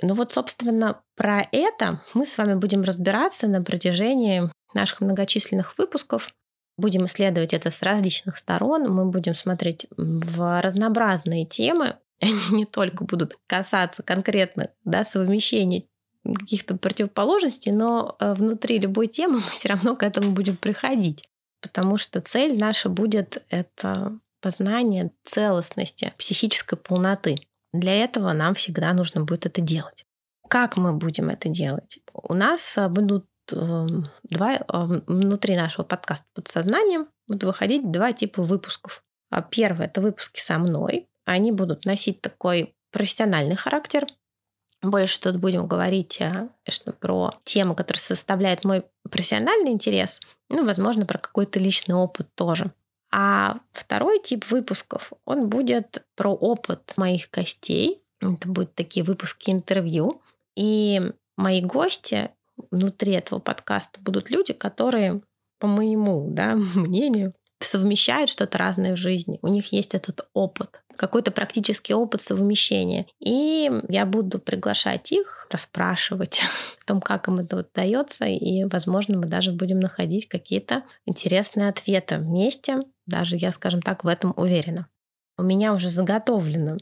Ну 0.00 0.14
вот, 0.14 0.30
собственно, 0.30 1.00
про 1.16 1.44
это 1.50 2.00
мы 2.14 2.24
с 2.24 2.38
вами 2.38 2.54
будем 2.54 2.82
разбираться 2.82 3.48
на 3.48 3.62
протяжении 3.62 4.48
наших 4.74 5.00
многочисленных 5.00 5.76
выпусков. 5.76 6.30
Будем 6.78 7.06
исследовать 7.06 7.52
это 7.52 7.70
с 7.70 7.82
различных 7.82 8.38
сторон. 8.38 8.88
Мы 8.88 9.04
будем 9.04 9.34
смотреть 9.34 9.86
в 9.96 10.60
разнообразные 10.60 11.44
темы. 11.44 11.96
Они 12.20 12.40
не 12.50 12.64
только 12.64 13.04
будут 13.04 13.36
касаться 13.46 14.02
конкретно 14.02 14.70
да, 14.84 15.04
совмещения 15.04 15.82
каких-то 16.24 16.76
противоположностей, 16.76 17.72
но 17.72 18.16
э, 18.18 18.34
внутри 18.34 18.78
любой 18.78 19.08
темы 19.08 19.34
мы 19.34 19.40
все 19.40 19.68
равно 19.68 19.96
к 19.96 20.02
этому 20.02 20.30
будем 20.30 20.56
приходить. 20.56 21.24
Потому 21.60 21.98
что 21.98 22.20
цель 22.20 22.56
наша 22.56 22.88
будет 22.88 23.42
это 23.50 24.18
познание 24.40 25.10
целостности, 25.24 26.14
психической 26.16 26.78
полноты. 26.78 27.36
Для 27.72 28.04
этого 28.04 28.32
нам 28.32 28.54
всегда 28.54 28.92
нужно 28.92 29.24
будет 29.24 29.46
это 29.46 29.60
делать. 29.60 30.04
Как 30.48 30.76
мы 30.76 30.92
будем 30.92 31.28
это 31.28 31.48
делать? 31.48 31.98
У 32.12 32.34
нас 32.34 32.78
э, 32.78 32.88
будут 32.88 33.26
два 33.50 34.54
эм, 34.54 35.02
внутри 35.06 35.56
нашего 35.56 35.84
подкаста 35.84 36.26
подсознанием 36.34 37.08
будут 37.26 37.44
выходить 37.44 37.90
два 37.90 38.12
типа 38.12 38.42
выпусков. 38.42 39.02
А 39.30 39.42
первый 39.42 39.86
это 39.86 40.00
выпуски 40.00 40.40
со 40.40 40.58
мной. 40.58 41.08
Они 41.24 41.52
будут 41.52 41.84
носить 41.84 42.20
такой 42.20 42.74
профессиональный 42.90 43.56
характер. 43.56 44.06
Больше 44.80 45.20
тут 45.20 45.36
будем 45.36 45.66
говорить 45.66 46.20
э, 46.20 46.48
конечно, 46.64 46.92
про 46.92 47.34
тему, 47.44 47.74
которая 47.74 48.00
составляет 48.00 48.64
мой 48.64 48.84
профессиональный 49.10 49.70
интерес, 49.70 50.20
ну, 50.48 50.64
возможно, 50.64 51.04
про 51.04 51.18
какой-то 51.18 51.58
личный 51.58 51.94
опыт 51.94 52.28
тоже. 52.34 52.72
А 53.10 53.58
второй 53.72 54.20
тип 54.20 54.50
выпусков, 54.50 55.12
он 55.24 55.48
будет 55.48 56.04
про 56.14 56.30
опыт 56.30 56.92
моих 56.96 57.30
гостей. 57.30 58.02
Это 58.20 58.48
будут 58.48 58.74
такие 58.74 59.04
выпуски 59.04 59.50
интервью. 59.50 60.20
И 60.56 61.00
мои 61.36 61.62
гости 61.62 62.30
внутри 62.70 63.12
этого 63.12 63.38
подкаста 63.38 64.00
будут 64.00 64.30
люди, 64.30 64.52
которые, 64.52 65.22
по 65.58 65.66
моему 65.66 66.28
да, 66.30 66.54
мнению, 66.76 67.34
совмещают 67.60 68.30
что-то 68.30 68.58
разное 68.58 68.94
в 68.94 68.98
жизни. 68.98 69.38
У 69.42 69.48
них 69.48 69.72
есть 69.72 69.94
этот 69.94 70.28
опыт, 70.32 70.82
какой-то 70.96 71.30
практический 71.30 71.94
опыт 71.94 72.20
совмещения. 72.20 73.06
И 73.20 73.70
я 73.88 74.04
буду 74.06 74.38
приглашать 74.38 75.12
их, 75.12 75.46
расспрашивать 75.50 76.40
о 76.82 76.86
том, 76.86 77.00
как 77.00 77.28
им 77.28 77.38
это 77.38 77.58
удается, 77.58 78.26
и, 78.26 78.64
возможно, 78.64 79.18
мы 79.18 79.26
даже 79.26 79.52
будем 79.52 79.80
находить 79.80 80.28
какие-то 80.28 80.84
интересные 81.06 81.68
ответы 81.68 82.18
вместе. 82.18 82.78
Даже 83.06 83.36
я, 83.36 83.52
скажем 83.52 83.80
так, 83.82 84.04
в 84.04 84.08
этом 84.08 84.34
уверена. 84.36 84.88
У 85.38 85.42
меня 85.42 85.72
уже 85.72 85.88
заготовлено 85.88 86.76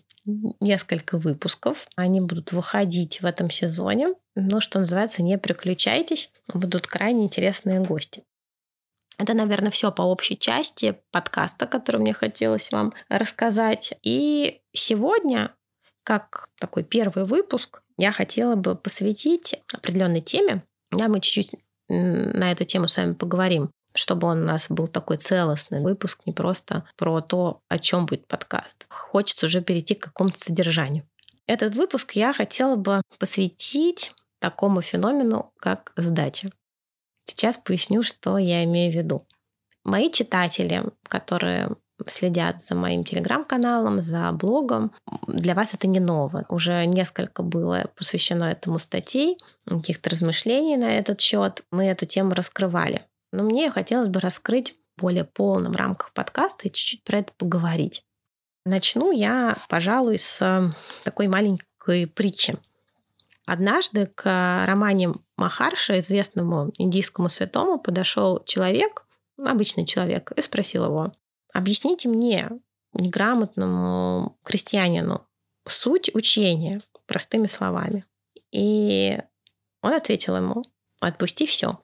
несколько 0.61 1.19
выпусков. 1.19 1.87
Они 1.95 2.23
будут 2.23 2.53
выходить 2.53 3.21
в 3.21 3.27
этом 3.27 3.51
сезоне. 3.51 4.15
Но, 4.35 4.61
что 4.61 4.79
называется, 4.79 5.23
не 5.23 5.37
переключайтесь. 5.37 6.33
Будут 6.53 6.87
крайне 6.87 7.27
интересные 7.27 7.81
гости. 7.81 8.25
Это, 9.19 9.35
наверное, 9.35 9.71
все 9.71 9.93
по 9.93 10.03
общей 10.03 10.39
части 10.39 10.99
подкаста, 11.11 11.67
который 11.67 12.01
мне 12.01 12.15
хотелось 12.15 12.73
вам 12.73 12.95
рассказать. 13.09 13.95
И 14.03 14.61
сегодня, 14.73 15.55
как 16.03 16.49
такой 16.59 16.83
первый 16.83 17.27
выпуск, 17.27 17.83
я 17.99 18.11
хотела 18.11 18.57
бы 18.57 18.75
посвятить 18.75 19.61
определенной 19.73 20.21
теме. 20.23 20.65
Да, 20.91 21.09
мы 21.09 21.21
чуть-чуть 21.21 21.53
на 21.89 22.53
эту 22.53 22.65
тему 22.65 22.89
с 22.89 22.97
вами 22.97 23.13
поговорим, 23.13 23.71
чтобы 23.97 24.29
он 24.29 24.43
у 24.43 24.47
нас 24.47 24.71
был 24.71 24.89
такой 24.89 25.17
целостный 25.17 25.81
выпуск, 25.81 26.21
не 26.27 26.33
просто 26.33 26.85
про 26.97 27.21
то, 27.21 27.61
о 27.69 27.79
чем 27.79 28.07
будет 28.07 28.27
подкаст. 28.27 28.87
Хочется 28.89 29.47
уже 29.47 29.61
перейти 29.61 29.95
к 29.95 30.05
какому-то 30.05 30.39
содержанию. 30.39 31.05
Этот 31.47 31.75
выпуск 31.75 32.13
я 32.13 32.33
хотела 32.33 32.77
бы 32.77 33.03
посвятить 33.19 34.13
такому 34.39 34.83
феномену, 34.83 35.53
как 35.59 35.93
сдача. 35.97 36.51
Сейчас 37.25 37.57
поясню, 37.57 38.03
что 38.03 38.39
я 38.39 38.65
имею 38.65 38.93
в 38.93 38.97
виду. 38.97 39.27
Мои 39.85 40.11
читатели, 40.11 40.83
которые 41.09 41.71
следят 42.07 42.63
за 42.63 42.75
моим 42.75 43.05
телеграм-каналом, 43.05 44.03
за 44.03 44.31
блогом, 44.33 44.93
для 45.27 45.55
вас 45.55 45.75
это 45.75 45.87
не 45.87 46.01
ново. 46.01 46.45
Уже 46.49 46.85
несколько 46.87 47.43
было 47.43 47.91
посвящено 47.97 48.45
этому 48.45 48.79
статей, 48.79 49.39
каких-то 49.67 50.11
размышлений 50.11 50.77
на 50.77 50.99
этот 50.99 51.21
счет. 51.21 51.63
Мы 51.71 51.87
эту 51.87 52.07
тему 52.07 52.35
раскрывали. 52.35 53.03
Но 53.33 53.45
мне 53.45 53.71
хотелось 53.71 54.09
бы 54.09 54.21
раскрыть 54.21 54.77
более 54.97 55.25
полно 55.25 55.71
в 55.71 55.77
рамках 55.77 56.13
подкаста 56.13 56.69
и 56.69 56.73
чуть-чуть 56.73 57.05
про 57.05 57.19
это 57.19 57.33
поговорить. 57.37 58.05
Начну 58.65 59.13
я, 59.13 59.57
пожалуй, 59.69 60.19
с 60.19 60.75
такой 61.05 61.29
маленькой 61.29 62.07
притчи. 62.07 62.59
Однажды 63.45 64.07
к 64.07 64.65
романе 64.67 65.15
Махарша, 65.37 66.01
известному 66.01 66.73
индийскому 66.79 67.29
святому, 67.29 67.79
подошел 67.79 68.43
человек, 68.45 69.07
обычный 69.39 69.87
человек, 69.87 70.33
и 70.33 70.43
спросил 70.43 70.87
его, 70.87 71.13
объясните 71.53 72.09
мне, 72.09 72.51
неграмотному 72.93 74.37
крестьянину, 74.43 75.27
суть 75.69 76.13
учения 76.15 76.83
простыми 77.07 77.47
словами. 77.47 78.05
И 78.51 79.19
он 79.83 79.93
ответил 79.93 80.37
ему, 80.37 80.63
отпусти 81.01 81.47
все. 81.47 81.79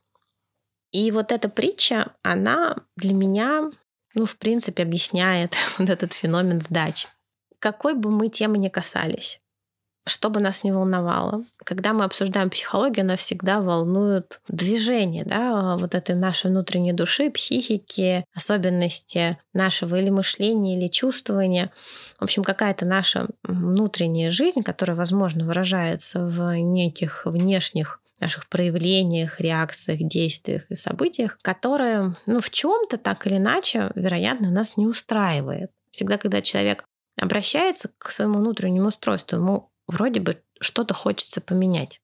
И 0.92 1.10
вот 1.10 1.32
эта 1.32 1.48
притча, 1.48 2.12
она 2.22 2.76
для 2.96 3.14
меня, 3.14 3.70
ну, 4.14 4.26
в 4.26 4.36
принципе, 4.36 4.82
объясняет 4.82 5.54
вот 5.78 5.88
этот 5.88 6.12
феномен 6.12 6.60
сдачи. 6.60 7.08
Какой 7.58 7.94
бы 7.94 8.10
мы 8.10 8.28
темы 8.28 8.58
ни 8.58 8.68
касались, 8.68 9.40
что 10.04 10.30
бы 10.30 10.40
нас 10.40 10.64
не 10.64 10.72
волновало. 10.72 11.44
Когда 11.58 11.92
мы 11.92 12.04
обсуждаем 12.04 12.50
психологию, 12.50 13.06
нас 13.06 13.20
всегда 13.20 13.60
волнует 13.60 14.40
движение, 14.48 15.24
да, 15.24 15.76
вот 15.76 15.94
этой 15.94 16.16
нашей 16.16 16.50
внутренней 16.50 16.92
души, 16.92 17.30
психики, 17.30 18.24
особенности 18.34 19.38
нашего 19.52 19.96
или 19.96 20.10
мышления, 20.10 20.76
или 20.76 20.88
чувствования. 20.88 21.70
В 22.18 22.24
общем, 22.24 22.42
какая-то 22.42 22.84
наша 22.84 23.28
внутренняя 23.44 24.30
жизнь, 24.30 24.64
которая, 24.64 24.96
возможно, 24.96 25.46
выражается 25.46 26.26
в 26.26 26.52
неких 26.56 27.22
внешних 27.24 28.01
наших 28.22 28.48
проявлениях, 28.48 29.40
реакциях, 29.40 29.98
действиях 30.00 30.70
и 30.70 30.74
событиях, 30.74 31.38
которые, 31.42 32.16
ну, 32.26 32.40
в 32.40 32.50
чем-то 32.50 32.96
так 32.96 33.26
или 33.26 33.36
иначе, 33.36 33.90
вероятно, 33.94 34.50
нас 34.50 34.76
не 34.76 34.86
устраивает. 34.86 35.70
Всегда, 35.90 36.16
когда 36.16 36.40
человек 36.40 36.84
обращается 37.20 37.90
к 37.98 38.10
своему 38.10 38.38
внутреннему 38.38 38.88
устройству, 38.88 39.36
ему 39.36 39.70
вроде 39.86 40.20
бы 40.20 40.42
что-то 40.60 40.94
хочется 40.94 41.40
поменять. 41.40 42.00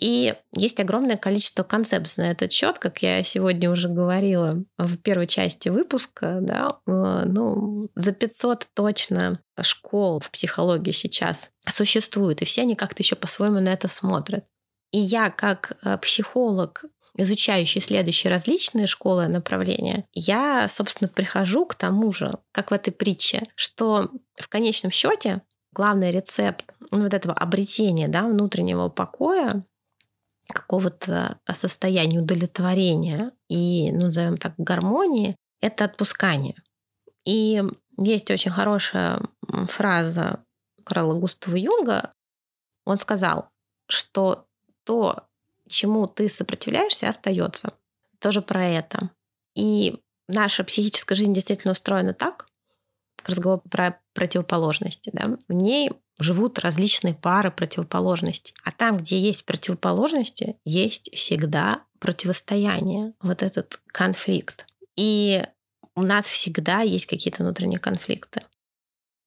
И 0.00 0.34
есть 0.52 0.80
огромное 0.80 1.16
количество 1.16 1.62
концепций 1.62 2.24
на 2.24 2.30
этот 2.30 2.50
счет, 2.50 2.78
как 2.78 3.02
я 3.02 3.22
сегодня 3.22 3.70
уже 3.70 3.88
говорила 3.88 4.64
в 4.78 4.96
первой 4.96 5.26
части 5.26 5.68
выпуска, 5.68 6.38
да, 6.40 6.78
э, 6.86 7.24
ну, 7.26 7.90
за 7.94 8.12
500 8.12 8.68
точно 8.74 9.40
школ 9.60 10.20
в 10.20 10.30
психологии 10.30 10.92
сейчас 10.92 11.50
существует, 11.68 12.42
и 12.42 12.44
все 12.44 12.62
они 12.62 12.74
как-то 12.74 13.02
еще 13.02 13.16
по-своему 13.16 13.60
на 13.60 13.72
это 13.72 13.86
смотрят. 13.88 14.44
И 14.92 14.98
я, 14.98 15.30
как 15.30 15.76
э, 15.82 15.98
психолог, 15.98 16.84
изучающий 17.16 17.80
следующие 17.80 18.30
различные 18.30 18.86
школы 18.86 19.26
направления, 19.26 20.06
я, 20.12 20.68
собственно, 20.68 21.08
прихожу 21.08 21.66
к 21.66 21.74
тому 21.74 22.12
же, 22.12 22.38
как 22.52 22.70
в 22.70 22.74
этой 22.74 22.92
притче, 22.92 23.48
что 23.56 24.10
в 24.36 24.48
конечном 24.48 24.92
счете 24.92 25.42
главный 25.72 26.10
рецепт 26.10 26.74
ну, 26.90 27.00
вот 27.00 27.14
этого 27.14 27.34
обретения 27.34 28.08
да, 28.08 28.26
внутреннего 28.26 28.88
покоя, 28.88 29.64
какого-то 30.48 31.38
состояния 31.54 32.18
удовлетворения 32.18 33.32
и, 33.48 33.90
ну, 33.92 34.06
назовем 34.06 34.36
так, 34.36 34.54
гармонии, 34.58 35.36
это 35.60 35.84
отпускание. 35.84 36.56
И 37.24 37.62
есть 37.96 38.30
очень 38.30 38.50
хорошая 38.50 39.20
фраза 39.68 40.44
Карла 40.84 41.14
Густава 41.14 41.56
Юнга. 41.56 42.12
Он 42.84 42.98
сказал, 42.98 43.48
что 43.88 44.46
то, 44.84 45.24
чему 45.68 46.06
ты 46.06 46.28
сопротивляешься, 46.28 47.08
остается. 47.08 47.74
Тоже 48.18 48.42
про 48.42 48.64
это. 48.64 49.10
И 49.54 50.00
наша 50.28 50.64
психическая 50.64 51.16
жизнь 51.16 51.34
действительно 51.34 51.72
устроена 51.72 52.14
так, 52.14 52.46
разговор 53.26 53.60
про 53.70 54.00
противоположности, 54.14 55.10
да, 55.12 55.36
в 55.48 55.52
ней 55.52 55.90
живут 56.18 56.58
различные 56.58 57.14
пары 57.14 57.50
противоположностей. 57.50 58.54
А 58.64 58.72
там, 58.72 58.98
где 58.98 59.18
есть 59.18 59.44
противоположности, 59.44 60.56
есть 60.64 61.10
всегда 61.14 61.84
противостояние, 61.98 63.14
вот 63.20 63.42
этот 63.42 63.80
конфликт. 63.86 64.66
И 64.96 65.42
у 65.94 66.02
нас 66.02 66.26
всегда 66.26 66.80
есть 66.80 67.06
какие-то 67.06 67.42
внутренние 67.42 67.78
конфликты. 67.78 68.42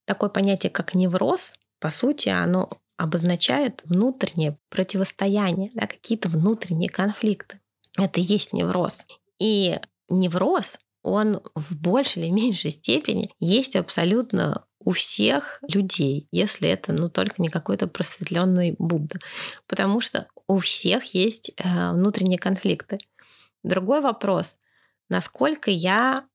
Такое 0.05 0.29
понятие, 0.29 0.69
как 0.69 0.93
невроз, 0.93 1.55
по 1.79 1.89
сути, 1.89 2.29
оно 2.29 2.69
обозначает 2.97 3.81
внутреннее 3.83 4.57
противостояние, 4.69 5.71
да, 5.73 5.87
какие-то 5.87 6.29
внутренние 6.29 6.89
конфликты. 6.89 7.59
Это 7.97 8.19
и 8.19 8.23
есть 8.23 8.53
невроз. 8.53 9.05
И 9.39 9.79
невроз, 10.09 10.79
он 11.01 11.41
в 11.55 11.77
большей 11.77 12.23
или 12.23 12.31
меньшей 12.31 12.71
степени 12.71 13.31
есть 13.39 13.75
абсолютно 13.75 14.65
у 14.79 14.91
всех 14.91 15.59
людей, 15.67 16.27
если 16.31 16.69
это 16.69 16.93
ну, 16.93 17.09
только 17.09 17.41
не 17.41 17.49
какой-то 17.49 17.87
просветленный 17.87 18.75
Будда. 18.77 19.19
Потому 19.67 20.01
что 20.01 20.27
у 20.47 20.59
всех 20.59 21.13
есть 21.13 21.51
э, 21.57 21.91
внутренние 21.91 22.37
конфликты. 22.37 22.99
Другой 23.63 24.01
вопрос, 24.01 24.59
насколько 25.09 25.71
я 25.71 26.27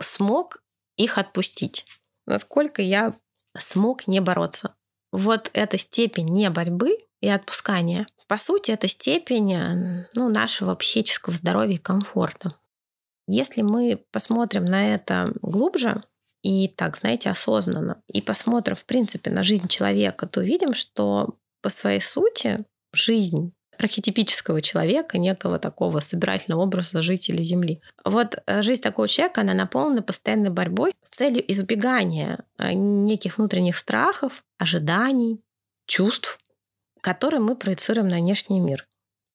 смог 0.00 0.62
их 0.96 1.18
отпустить, 1.18 1.86
насколько 2.26 2.82
я 2.82 3.14
смог 3.56 4.06
не 4.06 4.20
бороться. 4.20 4.74
Вот 5.12 5.50
эта 5.52 5.78
степень 5.78 6.28
не 6.28 6.50
борьбы 6.50 6.98
и 7.20 7.28
отпускания, 7.28 8.06
по 8.28 8.36
сути, 8.36 8.70
это 8.70 8.88
степень 8.88 10.04
ну, 10.14 10.28
нашего 10.28 10.74
психического 10.74 11.34
здоровья 11.34 11.76
и 11.76 11.78
комфорта. 11.78 12.54
Если 13.26 13.62
мы 13.62 14.04
посмотрим 14.12 14.64
на 14.66 14.94
это 14.94 15.32
глубже 15.40 16.04
и 16.42 16.68
так, 16.68 16.96
знаете, 16.96 17.30
осознанно, 17.30 18.02
и 18.06 18.20
посмотрим, 18.20 18.76
в 18.76 18.84
принципе, 18.84 19.30
на 19.30 19.42
жизнь 19.42 19.68
человека, 19.68 20.26
то 20.26 20.40
увидим, 20.40 20.74
что 20.74 21.38
по 21.62 21.70
своей 21.70 22.00
сути 22.00 22.64
жизнь 22.92 23.52
архетипического 23.78 24.60
человека, 24.60 25.18
некого 25.18 25.58
такого 25.58 26.00
собирательного 26.00 26.62
образа 26.62 27.02
жителя 27.02 27.42
Земли. 27.42 27.80
Вот 28.04 28.36
э, 28.46 28.62
жизнь 28.62 28.82
такого 28.82 29.08
человека, 29.08 29.42
она 29.42 29.54
наполнена 29.54 30.02
постоянной 30.02 30.50
борьбой 30.50 30.92
с 31.02 31.10
целью 31.10 31.44
избегания 31.50 32.44
э, 32.58 32.72
неких 32.72 33.38
внутренних 33.38 33.78
страхов, 33.78 34.42
ожиданий, 34.58 35.40
чувств, 35.86 36.38
которые 37.00 37.40
мы 37.40 37.56
проецируем 37.56 38.08
на 38.08 38.16
внешний 38.16 38.60
мир. 38.60 38.86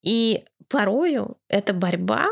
И 0.03 0.43
порою 0.67 1.37
эта 1.47 1.73
борьба, 1.73 2.27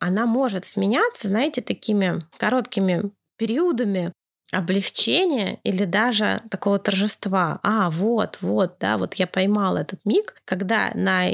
она 0.00 0.26
может 0.26 0.64
сменяться, 0.64 1.28
знаете, 1.28 1.60
такими 1.60 2.18
короткими 2.38 3.12
периодами 3.36 4.12
облегчения 4.52 5.58
или 5.64 5.84
даже 5.84 6.42
такого 6.50 6.78
торжества. 6.78 7.58
А, 7.62 7.90
вот, 7.90 8.38
вот, 8.42 8.76
да, 8.78 8.98
вот 8.98 9.14
я 9.14 9.26
поймала 9.26 9.78
этот 9.78 10.04
миг, 10.04 10.34
когда 10.44 10.92
на 10.94 11.24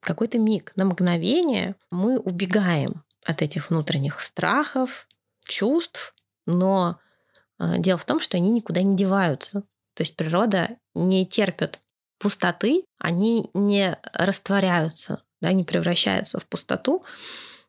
какой-то 0.00 0.38
миг, 0.38 0.72
на 0.76 0.84
мгновение 0.84 1.76
мы 1.90 2.18
убегаем 2.18 3.04
от 3.24 3.42
этих 3.42 3.70
внутренних 3.70 4.20
страхов, 4.22 5.08
чувств, 5.46 6.14
но 6.44 6.98
э, 7.58 7.78
дело 7.78 7.98
в 7.98 8.04
том, 8.04 8.20
что 8.20 8.36
они 8.36 8.50
никуда 8.50 8.82
не 8.82 8.96
деваются. 8.96 9.62
То 9.94 10.02
есть 10.02 10.16
природа 10.16 10.76
не 10.94 11.24
терпит 11.24 11.80
пустоты, 12.18 12.84
они 12.98 13.50
не 13.54 13.96
растворяются, 14.12 15.22
да, 15.40 15.52
не 15.52 15.64
превращаются 15.64 16.40
в 16.40 16.46
пустоту, 16.46 17.04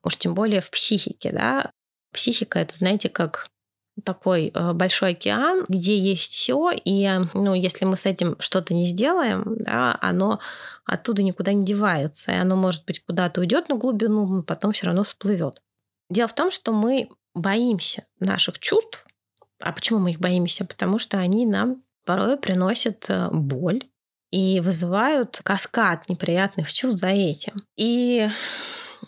уж 0.04 0.18
тем 0.18 0.34
более 0.34 0.62
в 0.62 0.72
психике. 0.72 1.32
Да. 1.32 1.72
Психика— 2.14 2.60
это, 2.60 2.76
знаете, 2.76 3.10
как 3.10 3.48
такой 4.04 4.52
э, 4.54 4.74
большой 4.74 5.12
океан, 5.12 5.66
где 5.68 5.98
есть 5.98 6.32
все, 6.32 6.72
и 6.86 7.10
ну, 7.34 7.54
если 7.54 7.86
мы 7.86 7.98
с 7.98 8.06
этим 8.06 8.36
что-то 8.40 8.74
не 8.74 8.88
сделаем, 8.88 9.58
да, 9.60 9.98
оно 10.02 10.40
оттуда 10.86 11.24
никуда 11.24 11.54
не 11.54 11.66
девается, 11.66 12.32
и 12.32 12.36
оно, 12.36 12.56
может 12.56 12.86
быть, 12.86 13.04
куда-то 13.04 13.42
уйдет 13.42 13.70
на 13.70 13.76
глубину, 13.76 14.26
но 14.28 14.44
потом 14.44 14.72
все 14.72 14.88
равно 14.88 15.04
всплывет. 15.04 15.62
Дело 16.10 16.28
в 16.28 16.36
том, 16.36 16.52
что 16.52 16.72
мы 16.74 17.10
боимся 17.34 18.06
наших 18.20 18.60
чувств. 18.60 19.06
А 19.60 19.72
почему 19.72 20.00
мы 20.00 20.12
их 20.12 20.20
боимся? 20.20 20.66
Потому 20.66 21.00
что 21.00 21.18
они 21.18 21.46
нам 21.46 21.82
порой 22.06 22.38
приносят 22.38 23.06
э, 23.10 23.30
боль 23.32 23.82
и 24.32 24.60
вызывают 24.60 25.42
каскад 25.44 26.10
неприятных 26.10 26.72
чувств 26.72 27.00
за 27.00 27.08
этим. 27.10 27.54
И 27.76 28.28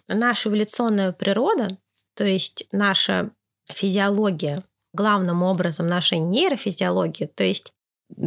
наша 0.07 0.49
эволюционная 0.49 1.11
природа, 1.11 1.77
то 2.15 2.25
есть 2.25 2.67
наша 2.71 3.31
физиология, 3.67 4.63
главным 4.93 5.43
образом 5.43 5.87
нашей 5.87 6.17
нейрофизиологии, 6.17 7.25
то 7.25 7.43
есть 7.43 7.73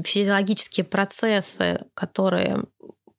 физиологические 0.05 0.85
процессы, 0.85 1.85
которые 1.94 2.64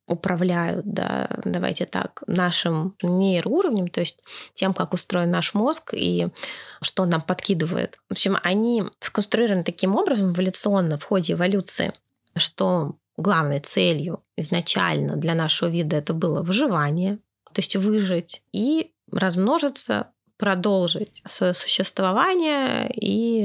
управляют, 0.08 0.86
да, 0.86 1.30
давайте 1.46 1.86
так, 1.86 2.24
нашим 2.28 2.96
нейроуровнем, 3.02 3.88
то 3.88 4.02
есть 4.02 4.24
тем, 4.54 4.74
как 4.74 4.94
устроен 4.94 5.32
наш 5.32 5.54
мозг 5.54 5.94
и 5.94 6.28
что 6.82 7.06
нам 7.06 7.22
подкидывает. 7.22 8.00
В 8.10 8.14
общем, 8.14 8.38
они 8.44 8.84
сконструированы 9.00 9.64
таким 9.64 9.96
образом 9.96 10.34
эволюционно 10.34 10.98
в 11.00 11.04
ходе 11.04 11.34
эволюции, 11.34 11.94
что 12.36 12.96
главной 13.18 13.60
целью 13.60 14.24
изначально 14.38 15.16
для 15.16 15.36
нашего 15.36 15.70
вида 15.70 15.98
это 15.98 16.14
было 16.14 16.42
выживание, 16.42 17.20
то 17.54 17.62
есть 17.62 17.76
выжить 17.76 18.44
и 18.52 18.92
размножиться 19.12 20.08
продолжить 20.44 21.22
свое 21.26 21.54
существование 21.54 22.92
и 22.94 23.44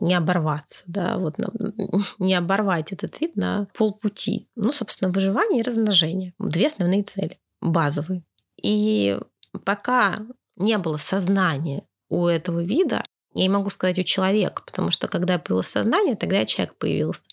не 0.00 0.14
оборваться, 0.14 0.82
да, 0.86 1.18
вот 1.18 1.34
не 2.18 2.34
оборвать 2.34 2.90
этот 2.90 3.20
вид 3.20 3.36
на 3.36 3.66
полпути. 3.76 4.48
Ну, 4.56 4.72
собственно, 4.72 5.12
выживание 5.12 5.60
и 5.60 5.62
размножение. 5.62 6.32
Две 6.38 6.68
основные 6.68 7.02
цели, 7.02 7.38
базовые. 7.60 8.24
И 8.62 9.18
пока 9.66 10.20
не 10.56 10.78
было 10.78 10.96
сознания 10.96 11.82
у 12.08 12.26
этого 12.26 12.62
вида, 12.62 13.04
я 13.34 13.42
не 13.42 13.50
могу 13.50 13.68
сказать 13.68 13.98
у 13.98 14.02
человека, 14.02 14.62
потому 14.64 14.90
что 14.90 15.06
когда 15.06 15.38
появилось 15.38 15.68
сознание, 15.68 16.16
тогда 16.16 16.46
человек 16.46 16.76
появился. 16.76 17.24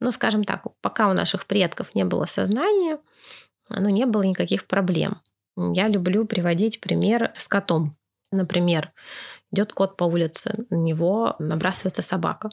Но, 0.00 0.10
скажем 0.10 0.42
так, 0.42 0.66
пока 0.80 1.08
у 1.08 1.12
наших 1.12 1.46
предков 1.46 1.94
не 1.94 2.04
было 2.04 2.26
сознания, 2.26 2.98
ну, 3.70 3.90
не 3.90 4.06
было 4.06 4.22
никаких 4.22 4.66
проблем. 4.66 5.20
Я 5.56 5.86
люблю 5.86 6.26
приводить 6.26 6.80
пример 6.80 7.32
с 7.36 7.46
котом. 7.46 7.96
Например, 8.34 8.92
идет 9.52 9.72
кот 9.72 9.96
по 9.96 10.04
улице, 10.04 10.66
на 10.70 10.76
него 10.76 11.36
набрасывается 11.38 12.02
собака. 12.02 12.50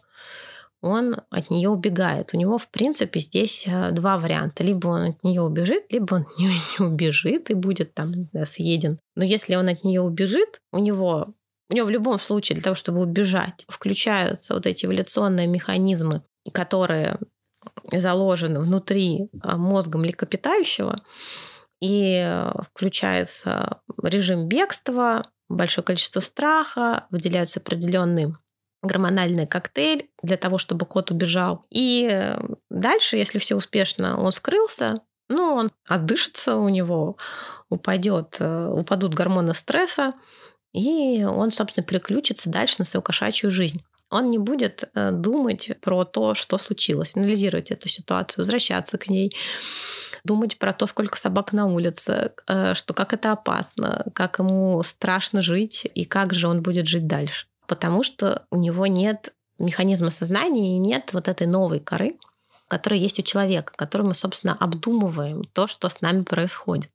Он 0.81 1.17
от 1.29 1.51
нее 1.51 1.69
убегает. 1.69 2.31
У 2.33 2.37
него, 2.37 2.57
в 2.57 2.69
принципе, 2.69 3.19
здесь 3.19 3.65
э, 3.67 3.91
два 3.91 4.17
варианта. 4.17 4.63
Либо 4.63 4.87
он 4.87 5.01
от 5.11 5.23
нее 5.23 5.41
убежит, 5.41 5.91
либо 5.91 6.15
он 6.15 6.25
не 6.39 6.85
убежит 6.85 7.51
и 7.51 7.53
будет 7.53 7.93
там 7.93 8.13
знаю, 8.13 8.47
съеден. 8.47 8.99
Но 9.15 9.23
если 9.23 9.55
он 9.55 9.69
от 9.69 9.83
нее 9.83 10.01
убежит, 10.01 10.59
у 10.71 10.79
него 10.79 11.33
у 11.69 11.73
него 11.73 11.87
в 11.87 11.91
любом 11.91 12.19
случае 12.19 12.55
для 12.55 12.63
того, 12.63 12.75
чтобы 12.75 13.01
убежать, 13.01 13.65
включаются 13.69 14.53
вот 14.53 14.65
эти 14.65 14.85
эволюционные 14.85 15.47
механизмы, 15.47 16.21
которые 16.51 17.17
заложены 17.91 18.59
внутри 18.59 19.29
э, 19.31 19.55
мозга 19.55 19.97
млекопитающего, 19.97 20.97
и 21.79 22.21
э, 22.23 22.51
включается 22.73 23.81
режим 24.03 24.47
бегства, 24.47 25.23
большое 25.55 25.85
количество 25.85 26.19
страха, 26.19 27.07
выделяются 27.09 27.59
определенный 27.59 28.33
гормональный 28.83 29.45
коктейль 29.45 30.09
для 30.23 30.37
того, 30.37 30.57
чтобы 30.57 30.85
кот 30.85 31.11
убежал. 31.11 31.65
И 31.69 32.09
э, 32.11 32.39
дальше, 32.69 33.17
если 33.17 33.37
все 33.37 33.55
успешно, 33.55 34.19
он 34.19 34.31
скрылся, 34.31 35.01
ну, 35.29 35.53
он 35.53 35.71
отдышится, 35.87 36.55
у 36.55 36.67
него 36.69 37.17
упадет, 37.69 38.37
э, 38.39 38.67
упадут 38.67 39.13
гормоны 39.13 39.53
стресса, 39.53 40.13
и 40.73 41.23
он, 41.23 41.51
собственно, 41.51 41.85
переключится 41.85 42.49
дальше 42.49 42.75
на 42.79 42.85
свою 42.85 43.03
кошачью 43.03 43.51
жизнь. 43.51 43.83
Он 44.09 44.29
не 44.29 44.39
будет 44.39 44.89
э, 44.93 45.11
думать 45.11 45.71
про 45.79 46.03
то, 46.03 46.35
что 46.35 46.57
случилось, 46.57 47.15
анализировать 47.15 47.71
эту 47.71 47.87
ситуацию, 47.87 48.41
возвращаться 48.41 48.97
к 48.97 49.07
ней, 49.07 49.33
думать 50.23 50.57
про 50.57 50.73
то, 50.73 50.87
сколько 50.87 51.17
собак 51.17 51.53
на 51.53 51.65
улице, 51.67 52.33
э, 52.47 52.73
что 52.73 52.93
как 52.93 53.13
это 53.13 53.31
опасно, 53.31 54.05
как 54.13 54.39
ему 54.39 54.81
страшно 54.83 55.41
жить 55.41 55.87
и 55.93 56.05
как 56.05 56.33
же 56.33 56.47
он 56.47 56.61
будет 56.61 56.87
жить 56.87 57.07
дальше. 57.07 57.47
Потому 57.67 58.03
что 58.03 58.45
у 58.51 58.57
него 58.57 58.87
нет 58.87 59.33
механизма 59.57 60.11
сознания 60.11 60.75
и 60.75 60.79
нет 60.79 61.13
вот 61.13 61.27
этой 61.27 61.47
новой 61.47 61.79
коры, 61.79 62.17
который 62.67 62.99
есть 62.99 63.19
у 63.19 63.23
человека, 63.23 63.73
который 63.75 64.03
мы, 64.03 64.15
собственно, 64.15 64.55
обдумываем 64.59 65.43
то, 65.43 65.67
что 65.67 65.89
с 65.89 66.01
нами 66.01 66.23
происходит. 66.23 66.91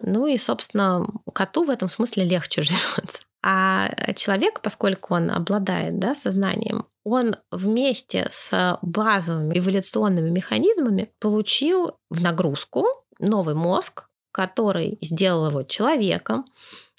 Ну 0.00 0.26
и, 0.26 0.38
собственно, 0.38 1.06
коту 1.32 1.64
в 1.64 1.70
этом 1.70 1.88
смысле 1.88 2.24
легче 2.24 2.62
живется. 2.62 3.22
А 3.42 3.90
человек, 4.14 4.60
поскольку 4.60 5.14
он 5.14 5.30
обладает 5.30 5.98
да, 5.98 6.14
сознанием, 6.14 6.86
он 7.10 7.36
вместе 7.50 8.26
с 8.30 8.78
базовыми 8.82 9.58
эволюционными 9.58 10.30
механизмами 10.30 11.10
получил 11.18 11.98
в 12.10 12.22
нагрузку 12.22 12.86
новый 13.18 13.54
мозг, 13.54 14.08
который 14.32 14.98
сделал 15.00 15.50
его 15.50 15.62
человеком. 15.64 16.44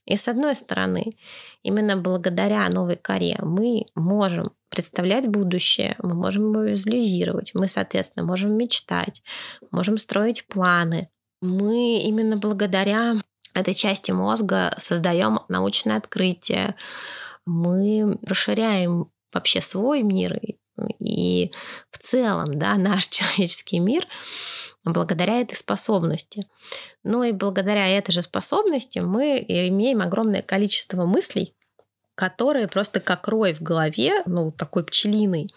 И 0.05 0.17
с 0.17 0.27
одной 0.27 0.55
стороны, 0.55 1.17
именно 1.63 1.95
благодаря 1.95 2.67
новой 2.69 2.97
коре 2.97 3.37
мы 3.41 3.85
можем 3.95 4.51
представлять 4.69 5.27
будущее, 5.27 5.95
мы 6.01 6.13
можем 6.13 6.51
его 6.51 6.63
визуализировать, 6.63 7.51
мы, 7.53 7.67
соответственно, 7.67 8.25
можем 8.25 8.57
мечтать, 8.57 9.21
можем 9.71 9.97
строить 9.97 10.45
планы. 10.47 11.09
Мы 11.41 11.99
именно 11.99 12.37
благодаря 12.37 13.15
этой 13.53 13.73
части 13.73 14.11
мозга 14.11 14.73
создаем 14.77 15.39
научное 15.49 15.97
открытие, 15.97 16.75
мы 17.45 18.17
расширяем 18.23 19.09
вообще 19.33 19.61
свой 19.61 20.01
мир 20.01 20.39
и 20.99 21.51
в 21.89 21.97
целом 21.97 22.57
да, 22.57 22.75
наш 22.77 23.07
человеческий 23.07 23.79
мир 23.79 24.07
благодаря 24.83 25.41
этой 25.41 25.55
способности. 25.55 26.47
Ну 27.03 27.23
и 27.23 27.31
благодаря 27.31 27.87
этой 27.87 28.11
же 28.11 28.21
способности 28.21 28.99
мы 28.99 29.37
имеем 29.47 30.01
огромное 30.01 30.41
количество 30.41 31.05
мыслей, 31.05 31.55
которые 32.15 32.67
просто 32.67 32.99
как 32.99 33.27
рой 33.27 33.53
в 33.53 33.61
голове, 33.61 34.23
ну 34.25 34.51
такой 34.51 34.83
пчелиный, 34.83 35.53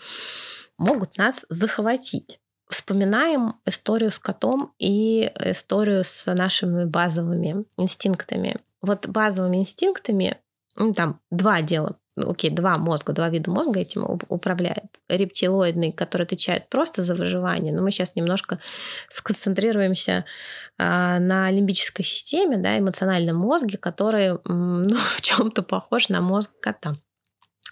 могут 0.79 1.17
нас 1.17 1.47
захватить. 1.49 2.39
Вспоминаем 2.69 3.55
историю 3.67 4.11
с 4.11 4.19
котом 4.19 4.75
и 4.79 5.31
историю 5.41 6.05
с 6.05 6.33
нашими 6.33 6.85
базовыми 6.85 7.67
инстинктами. 7.77 8.57
Вот 8.81 9.07
базовыми 9.07 9.59
инстинктами, 9.59 10.39
ну, 10.77 10.93
там 10.93 11.21
два 11.31 11.63
дела 11.63 11.99
ну, 12.17 12.31
окей, 12.31 12.51
два 12.51 12.79
мозга, 12.79 13.13
два 13.13 13.29
вида 13.29 13.51
мозга 13.51 13.81
этим 13.81 14.05
управляют. 14.29 14.87
Рептилоидный, 15.09 15.93
который 15.93 16.23
отвечает 16.23 16.69
просто 16.69 17.03
за 17.03 17.15
выживание, 17.15 17.73
но 17.73 17.83
мы 17.83 17.91
сейчас 17.91 18.15
немножко 18.15 18.61
сконцентрируемся 19.09 20.25
а, 20.79 21.19
на 21.19 21.51
лимбической 21.51 22.05
системе, 22.05 22.57
да, 22.57 22.79
эмоциональном 22.79 23.37
мозге, 23.37 23.79
который 23.79 24.39
ну, 24.45 24.97
в 24.97 25.23
чем-то 25.23 25.63
похож 25.63 26.09
на 26.09 26.21
мозг 26.21 26.53
кота 26.61 26.97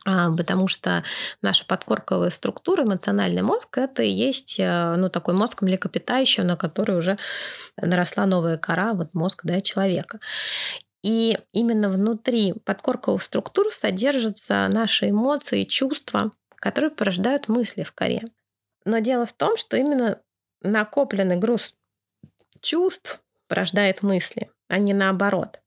а, 0.04 0.34
потому 0.36 0.66
что 0.66 1.04
наша 1.42 1.64
подкорковая 1.64 2.30
структура, 2.30 2.82
эмоциональный 2.82 3.42
мозг, 3.42 3.78
это 3.78 4.02
и 4.02 4.10
есть 4.10 4.58
э, 4.58 4.96
ну, 4.96 5.08
такой 5.08 5.34
мозг 5.34 5.62
млекопитающего, 5.62 6.44
на 6.44 6.56
который 6.56 6.98
уже 6.98 7.18
наросла 7.76 8.26
новая 8.26 8.58
кора, 8.58 8.94
вот 8.94 9.14
мозг 9.14 9.42
да, 9.44 9.60
человека. 9.60 10.18
И 11.02 11.36
именно 11.52 11.90
внутри 11.90 12.52
подкорковых 12.52 13.22
структур 13.22 13.72
содержатся 13.72 14.68
наши 14.68 15.10
эмоции, 15.10 15.64
чувства, 15.64 16.32
которые 16.56 16.90
порождают 16.90 17.48
мысли 17.48 17.82
в 17.82 17.92
коре. 17.92 18.22
Но 18.84 18.98
дело 19.00 19.26
в 19.26 19.32
том, 19.32 19.56
что 19.56 19.76
именно 19.76 20.20
накопленный 20.62 21.36
груз 21.36 21.74
чувств 22.60 23.20
порождает 23.48 24.02
мысли, 24.02 24.48
а 24.68 24.78
не 24.78 24.94
наоборот. 24.94 25.60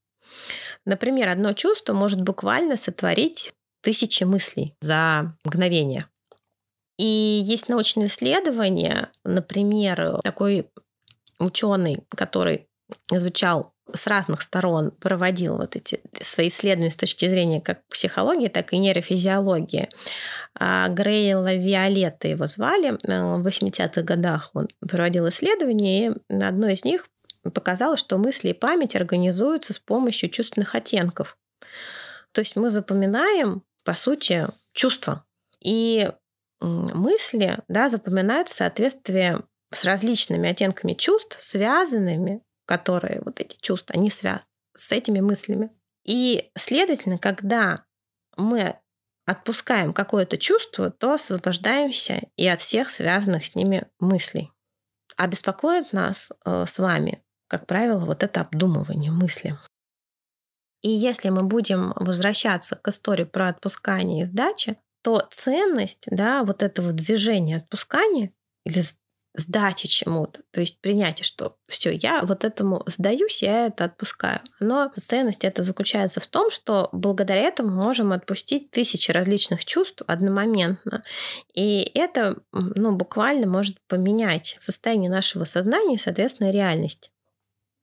Например, 0.86 1.30
одно 1.30 1.54
чувство 1.54 1.94
может 1.94 2.22
буквально 2.22 2.78
сотворить 2.78 3.54
тысячи 3.82 4.24
мыслей 4.24 4.74
за 4.80 5.36
мгновение. 5.44 6.08
И 6.98 7.06
есть 7.06 7.68
научные 7.68 8.08
исследования, 8.08 9.12
например, 9.24 10.22
такой 10.24 10.70
ученый, 11.40 12.04
который 12.10 12.68
изучал 13.12 13.75
с 13.94 14.08
разных 14.08 14.42
сторон 14.42 14.92
проводил 14.92 15.58
вот 15.58 15.76
эти 15.76 16.02
свои 16.22 16.50
исследования 16.50 16.92
с 16.92 16.98
точки 16.98 17.28
зрения 17.28 17.62
как 17.62 17.86
психологии, 17.88 18.48
так 18.48 18.74
и 18.74 18.78
нейрофизиологии. 18.78 19.90
А 20.58 20.90
Грейла 20.90 21.54
Виолетта 21.54 22.28
его 22.28 22.48
звали. 22.48 22.98
Э, 23.08 23.38
в 23.38 23.46
80-х 23.46 24.02
годах 24.02 24.50
он 24.54 24.68
проводил 24.80 25.30
исследования, 25.30 26.16
и 26.30 26.34
одно 26.34 26.68
из 26.70 26.84
них 26.84 27.08
показало, 27.54 27.96
что 27.96 28.18
мысли 28.18 28.50
и 28.50 28.54
память 28.54 28.96
организуются 28.96 29.74
с 29.74 29.80
помощью 29.80 30.30
чувственных 30.30 30.74
оттенков. 30.74 31.38
То 32.32 32.42
есть 32.42 32.56
мы 32.56 32.70
запоминаем, 32.72 33.64
по 33.84 33.94
сути, 33.94 34.48
чувства. 34.74 35.24
И 35.62 36.10
мысли 36.62 37.60
да, 37.68 37.90
запоминают 37.90 38.50
в 38.50 38.54
соответствии 38.54 39.38
с 39.72 39.84
различными 39.84 40.50
оттенками 40.50 40.94
чувств, 40.94 41.38
связанными 41.40 42.42
которые 42.66 43.22
вот 43.24 43.40
эти 43.40 43.58
чувства, 43.60 43.96
они 43.96 44.10
связаны 44.10 44.44
с 44.76 44.92
этими 44.92 45.20
мыслями. 45.20 45.72
И, 46.04 46.52
следовательно, 46.56 47.18
когда 47.18 47.76
мы 48.38 48.78
отпускаем 49.26 49.94
какое-то 49.94 50.38
чувство, 50.38 50.92
то 50.92 51.14
освобождаемся 51.14 52.22
и 52.36 52.48
от 52.48 52.60
всех 52.60 52.90
связанных 52.90 53.46
с 53.46 53.56
ними 53.56 53.88
мыслей. 54.00 54.52
А 55.18 55.28
беспокоит 55.28 55.94
нас 55.94 56.32
э, 56.44 56.66
с 56.68 56.78
вами, 56.78 57.24
как 57.48 57.66
правило, 57.66 58.06
вот 58.06 58.22
это 58.22 58.42
обдумывание 58.42 59.12
мысли. 59.12 59.58
И 60.82 60.90
если 60.90 61.30
мы 61.30 61.44
будем 61.44 61.94
возвращаться 61.96 62.76
к 62.76 62.88
истории 62.90 63.24
про 63.24 63.48
отпускание 63.48 64.24
и 64.24 64.26
сдачи, 64.26 64.78
то 65.04 65.28
ценность 65.32 66.08
да, 66.12 66.44
вот 66.44 66.62
этого 66.62 66.92
движения 66.92 67.58
отпускания 67.58 68.32
или 68.66 68.84
сдачи 69.38 69.88
чему-то, 69.88 70.42
то 70.52 70.62
есть 70.62 70.82
принятие, 70.82 71.24
что 71.24 71.58
все, 71.68 71.92
я 71.92 72.22
вот 72.24 72.44
этому 72.44 72.84
сдаюсь, 72.88 73.44
я 73.44 73.68
это 73.68 73.86
отпускаю. 73.86 74.40
Но 74.60 74.92
ценность 74.96 75.44
это 75.44 75.64
заключается 75.64 76.20
в 76.20 76.28
том, 76.28 76.50
что 76.50 76.90
благодаря 76.92 77.42
этому 77.42 77.70
можем 77.70 78.12
отпустить 78.12 78.72
тысячи 78.72 79.12
различных 79.12 79.66
чувств 79.66 80.04
одномоментно. 80.08 81.02
И 81.54 81.92
это 81.94 82.38
ну, 82.52 82.96
буквально 82.96 83.48
может 83.48 83.78
поменять 83.88 84.56
состояние 84.60 85.10
нашего 85.10 85.46
сознания 85.46 86.00
соответственно, 86.00 86.52
реальность. 86.52 87.12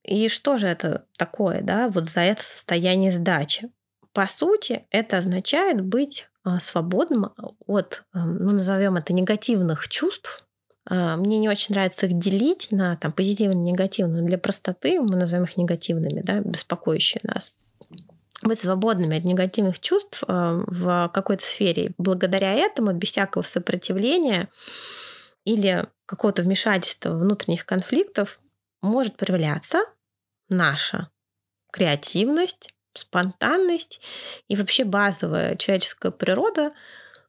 И 0.04 0.28
что 0.28 0.58
же 0.58 0.66
это 0.66 1.06
такое, 1.16 1.60
да, 1.60 1.88
вот 1.88 2.08
за 2.08 2.20
это 2.20 2.42
состояние 2.42 3.12
сдачи? 3.12 3.70
По 4.12 4.26
сути, 4.26 4.86
это 4.90 5.18
означает 5.18 5.80
быть 5.80 6.28
а, 6.44 6.60
свободным 6.60 7.32
от, 7.66 8.04
ну, 8.12 8.52
назовем 8.52 8.96
это, 8.96 9.12
негативных 9.12 9.88
чувств, 9.88 10.44
а, 10.44 10.51
мне 10.88 11.38
не 11.38 11.48
очень 11.48 11.74
нравится 11.74 12.06
их 12.06 12.18
делить 12.18 12.68
на 12.70 12.96
там, 12.96 13.12
позитивные 13.12 13.58
и 13.58 13.72
негативные. 13.72 14.24
Для 14.24 14.38
простоты 14.38 15.00
мы 15.00 15.16
называем 15.16 15.44
их 15.44 15.56
негативными, 15.56 16.22
да, 16.22 16.40
беспокоящие 16.40 17.20
нас. 17.24 17.54
Быть 18.42 18.58
свободными 18.58 19.16
от 19.16 19.24
негативных 19.24 19.78
чувств 19.78 20.24
а, 20.26 20.64
в 20.66 21.08
какой-то 21.14 21.44
сфере. 21.44 21.92
Благодаря 21.98 22.52
этому, 22.54 22.92
без 22.92 23.10
всякого 23.10 23.42
сопротивления 23.42 24.48
или 25.44 25.86
какого-то 26.06 26.42
вмешательства 26.42 27.10
внутренних 27.10 27.64
конфликтов, 27.64 28.40
может 28.80 29.16
проявляться 29.16 29.78
наша 30.48 31.08
креативность, 31.70 32.74
спонтанность 32.94 34.00
и 34.48 34.56
вообще 34.56 34.82
базовая 34.84 35.54
человеческая 35.54 36.10
природа– 36.10 36.72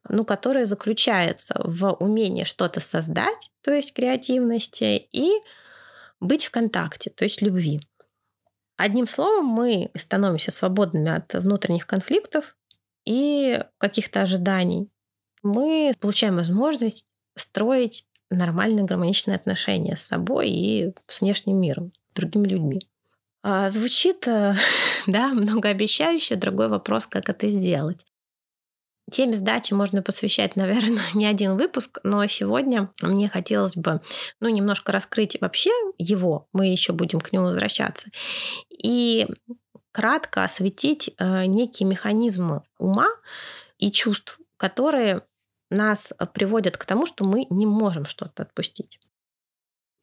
ну, 0.08 0.24
которая 0.24 0.66
заключается 0.66 1.60
в 1.64 1.92
умении 1.94 2.44
что-то 2.44 2.80
создать, 2.80 3.50
то 3.62 3.72
есть 3.72 3.94
креативности, 3.94 5.08
и 5.12 5.30
быть 6.20 6.44
в 6.44 6.50
контакте, 6.50 7.10
то 7.10 7.24
есть 7.24 7.42
любви. 7.42 7.80
Одним 8.76 9.06
словом, 9.06 9.46
мы 9.46 9.90
становимся 9.96 10.50
свободными 10.50 11.10
от 11.10 11.32
внутренних 11.34 11.86
конфликтов 11.86 12.56
и 13.04 13.62
каких-то 13.78 14.22
ожиданий. 14.22 14.90
Мы 15.42 15.94
получаем 16.00 16.36
возможность 16.36 17.06
строить 17.36 18.06
нормальные 18.30 18.84
гармоничные 18.84 19.36
отношения 19.36 19.96
с 19.96 20.06
собой 20.06 20.48
и 20.50 20.94
с 21.06 21.20
внешним 21.20 21.60
миром, 21.60 21.92
с 22.10 22.14
другими 22.14 22.48
людьми. 22.48 22.80
А, 23.42 23.68
звучит, 23.68 24.26
э, 24.26 24.54
да, 25.06 25.28
многообещающе. 25.34 26.36
Другой 26.36 26.68
вопрос, 26.68 27.06
как 27.06 27.28
это 27.28 27.46
сделать. 27.48 28.04
Теме 29.10 29.36
сдачи 29.36 29.74
можно 29.74 30.02
посвящать, 30.02 30.56
наверное, 30.56 31.02
не 31.14 31.26
один 31.26 31.56
выпуск, 31.56 31.98
но 32.02 32.26
сегодня 32.26 32.90
мне 33.00 33.28
хотелось 33.28 33.76
бы 33.76 34.00
ну, 34.40 34.48
немножко 34.48 34.92
раскрыть 34.92 35.40
вообще 35.40 35.70
его, 35.98 36.48
мы 36.52 36.66
еще 36.66 36.92
будем 36.92 37.20
к 37.20 37.32
нему 37.32 37.46
возвращаться, 37.46 38.08
и 38.70 39.26
кратко 39.92 40.44
осветить 40.44 41.10
э, 41.18 41.46
некие 41.46 41.88
механизмы 41.88 42.62
ума 42.78 43.08
и 43.78 43.92
чувств, 43.92 44.40
которые 44.56 45.22
нас 45.70 46.12
приводят 46.32 46.76
к 46.76 46.84
тому, 46.84 47.06
что 47.06 47.24
мы 47.24 47.46
не 47.50 47.66
можем 47.66 48.04
что-то 48.06 48.42
отпустить. 48.42 48.98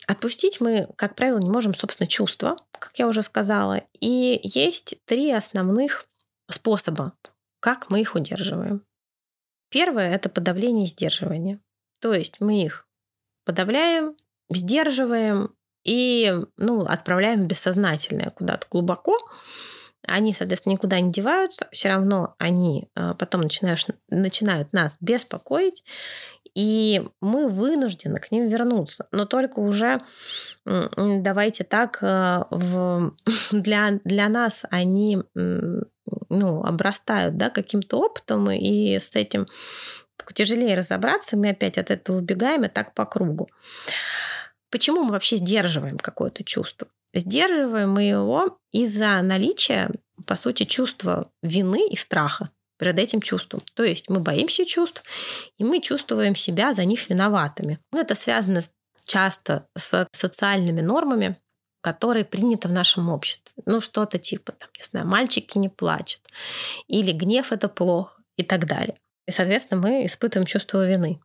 Отпустить 0.07 0.59
мы, 0.59 0.87
как 0.95 1.15
правило, 1.15 1.39
не 1.39 1.49
можем, 1.49 1.73
собственно, 1.73 2.07
чувства, 2.07 2.55
как 2.71 2.97
я 2.97 3.07
уже 3.07 3.21
сказала. 3.21 3.81
И 3.99 4.39
есть 4.43 4.95
три 5.05 5.31
основных 5.31 6.05
способа, 6.49 7.13
как 7.59 7.89
мы 7.89 8.01
их 8.01 8.15
удерживаем. 8.15 8.83
Первое– 9.71 10.11
это 10.13 10.29
подавление 10.29 10.85
и 10.85 10.89
сдерживание. 10.89 11.59
То 11.99 12.13
есть 12.13 12.39
мы 12.39 12.63
их 12.63 12.87
подавляем, 13.45 14.15
сдерживаем 14.49 15.55
и 15.83 16.31
ну, 16.57 16.81
отправляем 16.81 17.43
в 17.43 17.47
бессознательное 17.47 18.29
куда-то 18.31 18.67
глубоко. 18.69 19.17
Они, 20.07 20.33
соответственно, 20.33 20.73
никуда 20.73 20.99
не 20.99 21.11
деваются, 21.11 21.67
все 21.71 21.89
равно 21.89 22.35
они 22.37 22.89
э, 22.95 23.13
потом 23.17 23.41
начинаешь, 23.41 23.85
начинают 24.09 24.73
нас 24.73 24.97
беспокоить, 24.99 25.83
и 26.55 27.01
мы 27.21 27.47
вынуждены 27.47 28.19
к 28.19 28.31
ним 28.31 28.47
вернуться. 28.47 29.07
Но 29.11 29.25
только 29.25 29.59
уже, 29.59 29.99
давайте 30.65 31.63
так, 31.63 31.99
э, 32.01 32.43
в, 32.49 33.13
для, 33.51 33.99
для 34.03 34.29
нас 34.29 34.65
они 34.69 35.19
ну, 36.29 36.63
обрастают 36.63 37.37
да, 37.37 37.49
каким-то 37.49 37.99
опытом, 37.99 38.49
и 38.51 38.99
с 38.99 39.15
этим 39.15 39.47
тяжелее 40.33 40.75
разобраться, 40.75 41.35
мы 41.35 41.49
опять 41.49 41.77
от 41.77 41.91
этого 41.91 42.17
убегаем 42.17 42.63
и 42.63 42.69
так 42.69 42.93
по 42.93 43.05
кругу. 43.05 43.49
Почему 44.69 45.03
мы 45.03 45.11
вообще 45.11 45.37
сдерживаем 45.37 45.97
какое-то 45.97 46.43
чувство? 46.43 46.87
Сдерживаем 47.13 47.91
мы 47.91 48.03
его 48.03 48.57
из-за 48.71 49.21
наличия, 49.21 49.91
по 50.25 50.35
сути, 50.35 50.63
чувства 50.63 51.29
вины 51.43 51.85
и 51.89 51.97
страха 51.97 52.49
перед 52.81 52.97
этим 52.97 53.21
чувством. 53.21 53.61
То 53.75 53.83
есть 53.83 54.09
мы 54.09 54.21
боимся 54.21 54.65
чувств, 54.65 55.03
и 55.59 55.63
мы 55.63 55.81
чувствуем 55.81 56.35
себя 56.35 56.73
за 56.73 56.83
них 56.83 57.11
виноватыми. 57.11 57.77
Ну, 57.91 58.01
это 58.01 58.15
связано 58.15 58.59
часто 59.05 59.67
с 59.77 60.07
социальными 60.11 60.81
нормами, 60.81 61.37
которые 61.81 62.25
приняты 62.25 62.69
в 62.69 62.71
нашем 62.71 63.11
обществе. 63.11 63.53
Ну, 63.67 63.81
что-то 63.81 64.17
типа, 64.17 64.53
там, 64.53 64.67
не 64.79 64.83
знаю, 64.83 65.05
мальчики 65.05 65.59
не 65.59 65.69
плачут, 65.69 66.21
или 66.87 67.11
гнев 67.11 67.51
это 67.51 67.69
плохо, 67.69 68.15
и 68.35 68.41
так 68.41 68.65
далее. 68.65 68.97
И, 69.27 69.31
соответственно, 69.31 69.79
мы 69.79 70.07
испытываем 70.07 70.47
чувство 70.47 70.83
вины. 70.83 71.21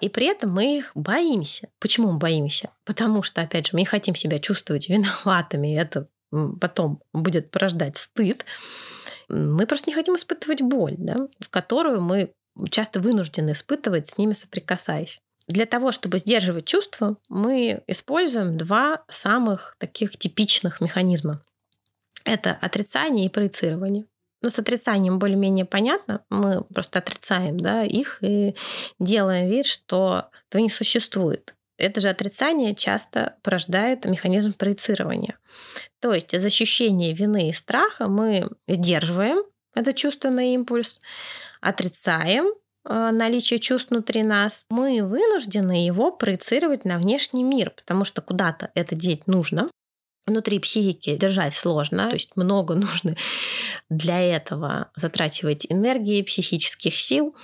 И 0.00 0.08
при 0.08 0.26
этом 0.26 0.52
мы 0.52 0.78
их 0.78 0.92
боимся. 0.94 1.68
Почему 1.80 2.12
мы 2.12 2.18
боимся? 2.18 2.70
Потому 2.84 3.24
что, 3.24 3.40
опять 3.40 3.66
же, 3.66 3.70
мы 3.72 3.80
не 3.80 3.86
хотим 3.86 4.14
себя 4.14 4.38
чувствовать 4.38 4.88
виноватыми, 4.88 5.74
и 5.74 5.76
это 5.76 6.06
потом 6.60 7.02
будет 7.12 7.50
порождать 7.50 7.96
стыд. 7.96 8.44
Мы 9.28 9.66
просто 9.66 9.90
не 9.90 9.94
хотим 9.94 10.16
испытывать 10.16 10.62
боль, 10.62 10.94
да, 10.98 11.28
которую 11.50 12.00
мы 12.00 12.32
часто 12.70 13.00
вынуждены 13.00 13.52
испытывать, 13.52 14.06
с 14.06 14.18
ними 14.18 14.32
соприкасаясь. 14.32 15.20
Для 15.48 15.66
того, 15.66 15.92
чтобы 15.92 16.18
сдерживать 16.18 16.64
чувства, 16.64 17.18
мы 17.28 17.82
используем 17.86 18.56
два 18.56 19.04
самых 19.08 19.76
таких 19.78 20.16
типичных 20.16 20.80
механизма. 20.80 21.40
Это 22.24 22.52
отрицание 22.60 23.26
и 23.26 23.30
проецирование. 23.30 24.06
Ну, 24.42 24.50
с 24.50 24.58
отрицанием 24.58 25.18
более-менее 25.18 25.64
понятно. 25.64 26.24
Мы 26.30 26.62
просто 26.62 26.98
отрицаем 26.98 27.58
да, 27.58 27.84
их 27.84 28.18
и 28.22 28.54
делаем 28.98 29.48
вид, 29.48 29.66
что 29.66 30.30
этого 30.48 30.62
не 30.62 30.70
существует. 30.70 31.55
Это 31.78 32.00
же 32.00 32.08
отрицание 32.08 32.74
часто 32.74 33.36
порождает 33.42 34.04
механизм 34.06 34.54
проецирования. 34.54 35.38
То 36.00 36.14
есть 36.14 36.32
из 36.32 36.44
ощущения 36.44 37.12
вины 37.12 37.50
и 37.50 37.52
страха 37.52 38.08
мы 38.08 38.48
сдерживаем 38.66 39.38
этот 39.74 39.94
чувственный 39.96 40.54
импульс, 40.54 41.02
отрицаем 41.60 42.46
э, 42.46 43.10
наличие 43.10 43.58
чувств 43.58 43.90
внутри 43.90 44.22
нас, 44.22 44.64
мы 44.70 45.02
вынуждены 45.02 45.84
его 45.84 46.10
проецировать 46.10 46.86
на 46.86 46.98
внешний 46.98 47.44
мир, 47.44 47.70
потому 47.70 48.04
что 48.04 48.22
куда-то 48.22 48.70
это 48.74 48.94
деть 48.94 49.26
нужно. 49.26 49.70
Внутри 50.24 50.58
психики 50.58 51.16
держать 51.16 51.54
сложно, 51.54 52.08
то 52.08 52.14
есть 52.14 52.36
много 52.36 52.74
нужно 52.76 53.16
для 53.90 54.20
этого 54.20 54.90
затрачивать 54.96 55.66
энергии, 55.68 56.22
психических 56.22 56.98
сил, 56.98 57.36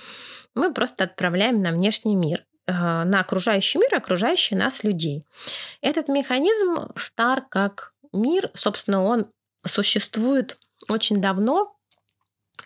мы 0.55 0.73
просто 0.73 1.03
отправляем 1.03 1.61
на 1.61 1.71
внешний 1.71 2.15
мир 2.15 2.45
на 2.67 3.19
окружающий 3.19 3.77
мир, 3.77 3.93
окружающий 3.95 4.55
нас 4.55 4.83
людей. 4.83 5.25
Этот 5.81 6.07
механизм 6.07 6.93
стар 6.95 7.43
как 7.49 7.93
мир, 8.13 8.49
собственно, 8.53 9.03
он 9.03 9.27
существует 9.65 10.57
очень 10.89 11.21
давно, 11.21 11.75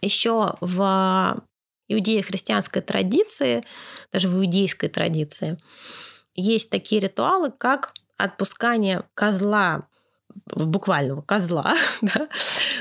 еще 0.01 0.55
в 0.61 1.41
иудео-христианской 1.87 2.81
традиции, 2.81 3.63
даже 4.11 4.27
в 4.27 4.37
иудейской 4.37 4.89
традиции, 4.89 5.57
есть 6.35 6.69
такие 6.69 7.01
ритуалы, 7.01 7.51
как 7.51 7.93
отпускание 8.17 9.03
козла 9.13 9.87
буквального 10.45 11.21
козла 11.21 11.73
да, 12.01 12.27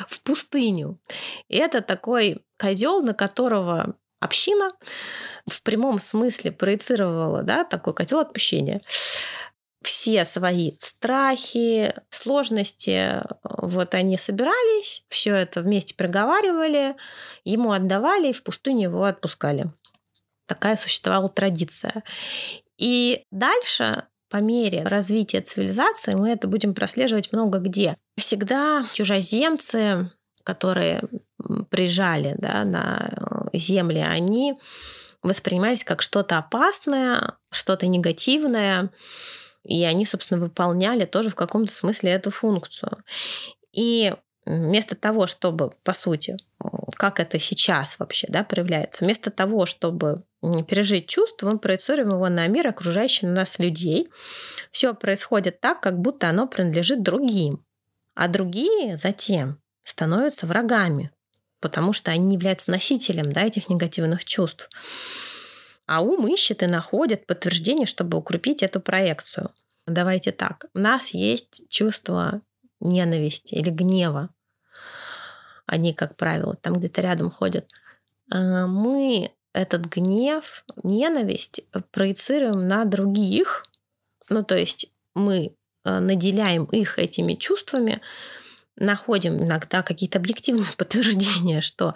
в 0.09 0.21
пустыню. 0.23 0.99
И 1.49 1.57
это 1.57 1.81
такой 1.81 2.45
козел, 2.59 3.03
на 3.03 3.15
которого 3.15 3.97
община 4.21 4.71
в 5.47 5.63
прямом 5.63 5.99
смысле 5.99 6.53
проецировала 6.53 7.43
да, 7.43 7.65
такой 7.65 7.95
котел 7.95 8.21
отпущения 8.21 8.81
все 9.87 10.25
свои 10.25 10.73
страхи, 10.79 11.95
сложности, 12.11 13.23
вот 13.45 13.95
они 13.95 14.19
собирались, 14.19 15.05
все 15.09 15.33
это 15.33 15.61
вместе 15.61 15.95
проговаривали, 15.95 16.97
ему 17.45 17.71
отдавали 17.71 18.31
и 18.31 18.33
в 18.33 18.43
пустыню 18.43 18.91
его 18.91 19.05
отпускали. 19.05 19.71
Такая 20.47 20.77
существовала 20.77 21.29
традиция. 21.29 22.03
И 22.79 23.23
дальше 23.31 24.03
по 24.29 24.39
мере 24.39 24.83
развития 24.83 25.41
цивилизации 25.41 26.15
мы 26.15 26.31
это 26.31 26.49
будем 26.49 26.75
прослеживать 26.75 27.33
много 27.33 27.59
где. 27.59 27.97
Всегда 28.19 28.85
чужеземцы, 28.93 30.11
которые 30.43 31.03
приезжали 31.71 32.35
да, 32.39 32.65
на 32.65 33.49
земли, 33.53 33.99
они 33.99 34.59
воспринимались 35.23 35.85
как 35.85 36.03
что-то 36.03 36.39
опасное, 36.39 37.35
что-то 37.51 37.87
негативное, 37.87 38.91
и 39.65 39.85
они, 39.85 40.07
собственно, 40.07 40.41
выполняли 40.41 41.05
тоже 41.05 41.31
в 41.31 41.35
каком-то 41.35 41.73
смысле 41.73 42.13
эту 42.13 42.31
функцию. 42.31 43.03
И 43.73 44.15
вместо 44.45 44.95
того, 44.95 45.27
чтобы, 45.27 45.73
по 45.83 45.93
сути, 45.93 46.37
как 46.95 47.21
это 47.21 47.39
сейчас 47.41 47.99
вообще 47.99 48.27
да, 48.31 48.45
проявляется, 48.45 49.05
вместо 49.05 49.31
того, 49.31 49.67
чтобы 49.67 50.23
пережить 50.69 51.09
чувство, 51.09 51.51
мы 51.51 51.59
проецируем 51.59 52.11
его 52.11 52.29
на 52.29 52.47
мир, 52.47 52.69
окружающий 52.69 53.27
нас 53.27 53.59
людей. 53.59 54.09
Все 54.71 54.95
происходит 54.95 55.61
так, 55.61 55.81
как 55.81 55.99
будто 55.99 56.29
оно 56.29 56.47
принадлежит 56.47 57.03
другим. 57.03 57.65
А 58.15 58.29
другие 58.29 58.97
затем 58.97 59.61
становятся 59.83 60.47
врагами, 60.47 61.11
потому 61.61 61.93
что 61.93 62.11
они 62.11 62.35
являются 62.35 62.71
носителем 62.71 63.33
да, 63.33 63.43
этих 63.43 63.69
негативных 63.69 64.25
чувств. 64.25 64.69
А 65.87 66.01
ум 66.01 66.27
ищет 66.27 66.63
и 66.63 66.67
находит 66.67 67.27
подтверждение, 67.27 67.87
чтобы 67.87 68.19
укрепить 68.19 68.63
эту 68.63 68.81
проекцию. 68.81 69.51
Давайте 69.87 70.33
так. 70.33 70.67
У 70.75 70.81
нас 70.81 71.15
есть 71.15 71.69
чувство 71.69 72.43
ненависти 72.81 73.55
или 73.55 73.71
гнева. 73.71 74.31
Они, 75.67 75.95
как 75.95 76.17
правило, 76.17 76.55
там 76.55 76.75
где-то 76.75 77.01
рядом 77.01 77.31
ходят. 77.31 77.71
А, 78.33 78.67
мы 78.67 79.31
этот 79.53 79.87
гнев, 79.87 80.65
ненависть 80.83 81.63
проецируем 81.91 82.69
на 82.69 82.85
других. 82.85 83.65
Ну, 84.29 84.45
то 84.45 84.57
есть 84.57 84.93
мы 85.15 85.57
э, 85.85 85.99
наделяем 85.99 86.65
их 86.67 86.99
этими 86.99 87.35
чувствами, 87.35 88.03
находим 88.77 89.43
иногда 89.43 89.83
какие-то 89.83 90.19
объективные 90.19 90.67
подтверждения, 90.77 91.61
что 91.61 91.95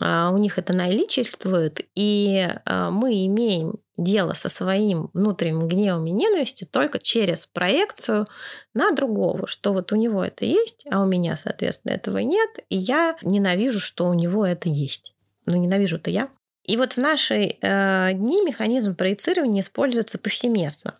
а, 0.00 0.30
у 0.30 0.38
них 0.38 0.58
это 0.58 0.72
наличествует, 0.72 1.80
и 1.94 2.48
а, 2.64 2.90
мы 2.90 3.26
имеем 3.26 3.78
дело 3.96 4.34
со 4.34 4.48
своим 4.48 5.10
внутренним 5.14 5.68
гневом 5.68 6.06
и 6.06 6.10
ненавистью 6.10 6.66
только 6.66 6.98
через 6.98 7.46
проекцию 7.46 8.26
на 8.74 8.90
другого, 8.90 9.46
что 9.46 9.72
вот 9.72 9.92
у 9.92 9.96
него 9.96 10.24
это 10.24 10.44
есть, 10.44 10.84
а 10.90 11.00
у 11.00 11.06
меня, 11.06 11.36
соответственно, 11.36 11.92
этого 11.92 12.18
нет, 12.18 12.50
и 12.68 12.76
я 12.76 13.16
ненавижу, 13.22 13.78
что 13.78 14.08
у 14.08 14.14
него 14.14 14.44
это 14.44 14.68
есть. 14.68 15.14
Ну, 15.46 15.56
ненавижу-то 15.56 16.10
я. 16.10 16.28
И 16.64 16.76
вот 16.76 16.94
в 16.94 16.98
наши 16.98 17.56
э, 17.60 18.12
дни 18.14 18.42
механизм 18.42 18.96
проецирования 18.96 19.60
используется 19.60 20.18
повсеместно. 20.18 20.98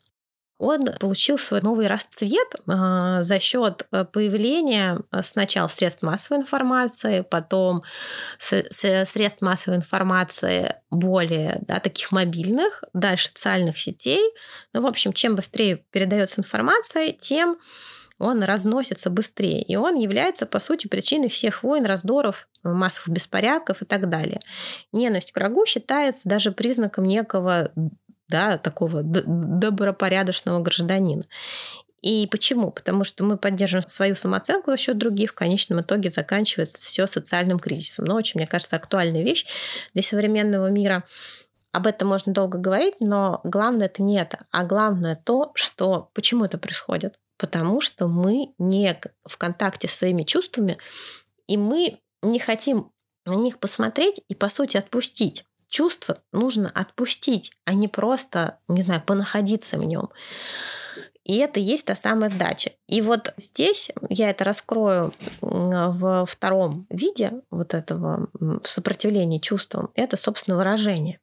Он 0.65 0.87
получил 0.99 1.37
свой 1.37 1.61
новый 1.61 1.89
расцвет 1.89 2.55
э, 2.55 3.19
за 3.23 3.39
счет 3.39 3.87
э, 3.93 4.07
появления 4.07 4.99
э, 5.13 5.23
сначала 5.23 5.69
средств 5.69 6.03
массовой 6.03 6.41
информации, 6.41 7.21
потом 7.21 7.83
средств 8.39 9.43
массовой 9.43 9.77
информации 9.77 10.77
более 10.91 11.59
да, 11.69 11.81
таких 11.81 12.13
мобильных, 12.13 12.83
дальше 12.95 13.29
социальных 13.29 13.79
сетей. 13.79 14.23
Ну, 14.73 14.81
в 14.81 14.87
общем, 14.87 15.13
чем 15.13 15.37
быстрее 15.37 15.85
передается 15.91 16.41
информация, 16.41 17.13
тем 17.13 17.59
он 18.19 18.43
разносится 18.43 19.11
быстрее. 19.11 19.63
И 19.63 19.77
он 19.77 19.97
является, 19.97 20.47
по 20.47 20.61
сути, 20.61 20.87
причиной 20.87 21.29
всех 21.29 21.63
войн, 21.63 21.85
раздоров, 21.85 22.49
массовых 22.63 23.11
беспорядков 23.11 23.83
и 23.83 23.85
так 23.85 24.09
далее. 24.09 24.41
Ненависть 24.93 25.33
к 25.33 25.37
врагу 25.37 25.67
считается 25.67 26.29
даже 26.29 26.53
признаком 26.53 27.05
некого 27.05 27.73
да, 28.29 28.59
такого 28.59 29.03
добропорядочного 29.03 30.61
гражданина. 30.61 31.25
И 32.05 32.27
почему? 32.31 32.71
Потому 32.71 33.05
что 33.05 33.25
мы 33.25 33.39
поддерживаем 33.39 33.89
свою 33.89 34.15
самооценку 34.15 34.71
за 34.71 34.77
счет 34.77 34.99
других, 34.99 35.31
в 35.31 35.35
конечном 35.35 35.81
итоге 35.81 36.11
заканчивается 36.11 36.77
все 36.77 37.07
социальным 37.07 37.59
кризисом. 37.59 38.05
Но 38.05 38.15
очень, 38.17 38.41
мне 38.41 38.47
кажется, 38.47 38.77
актуальная 38.77 39.23
вещь 39.23 39.47
для 39.95 40.03
современного 40.03 40.69
мира. 40.69 41.05
об 41.73 41.87
этом 41.87 42.09
можно 42.09 42.35
долго 42.35 42.59
говорить, 42.59 42.95
но 43.01 43.41
главное 43.43 43.87
это 43.87 44.03
не 44.03 44.19
это, 44.19 44.47
а 44.51 44.65
главное 44.65 45.17
то, 45.17 45.51
что 45.55 46.11
почему 46.13 46.45
это 46.45 46.59
происходит. 46.59 47.19
Потому 47.39 47.81
что 47.81 48.07
мы 48.07 48.53
не 48.59 49.01
в 49.25 49.39
контакте 49.39 49.89
с 49.89 49.95
своими 49.95 50.25
чувствами, 50.25 50.77
и 51.49 51.57
мы 51.57 52.01
не 52.23 52.39
хотим 52.39 52.93
на 53.25 53.33
них 53.33 53.59
посмотреть 53.59 54.21
и, 54.29 54.35
по 54.35 54.49
сути, 54.51 54.77
отпустить. 54.77 55.47
Чувство 55.75 56.19
нужно 56.33 56.71
отпустить, 56.73 57.51
а 57.65 57.75
не 57.75 57.89
просто, 57.89 58.61
не 58.69 58.83
знаю, 58.83 59.03
понаходиться 59.05 59.77
в 59.77 59.83
нем. 59.83 60.09
И 61.25 61.39
это 61.39 61.59
есть 61.59 61.87
та 61.87 61.97
самая 61.97 62.31
сдача. 62.31 62.71
И 62.87 63.01
вот 63.01 63.35
здесь 63.37 63.91
я 64.09 64.31
это 64.31 64.45
раскрою 64.45 65.13
в 65.41 66.27
втором 66.27 66.87
виде 66.91 67.43
вот 67.51 67.75
этого 67.75 68.29
сопротивления 68.63 69.41
чувствам. 69.41 69.91
Это, 69.97 70.17
собственно, 70.17 70.57
выражение. 70.57 71.19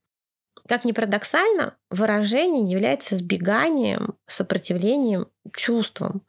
Как 0.67 0.83
ни 0.83 0.91
парадоксально, 0.91 1.77
выражение 1.89 2.69
является 2.69 3.15
сбеганием, 3.15 4.15
сопротивлением 4.27 5.27
чувствам. 5.55 6.23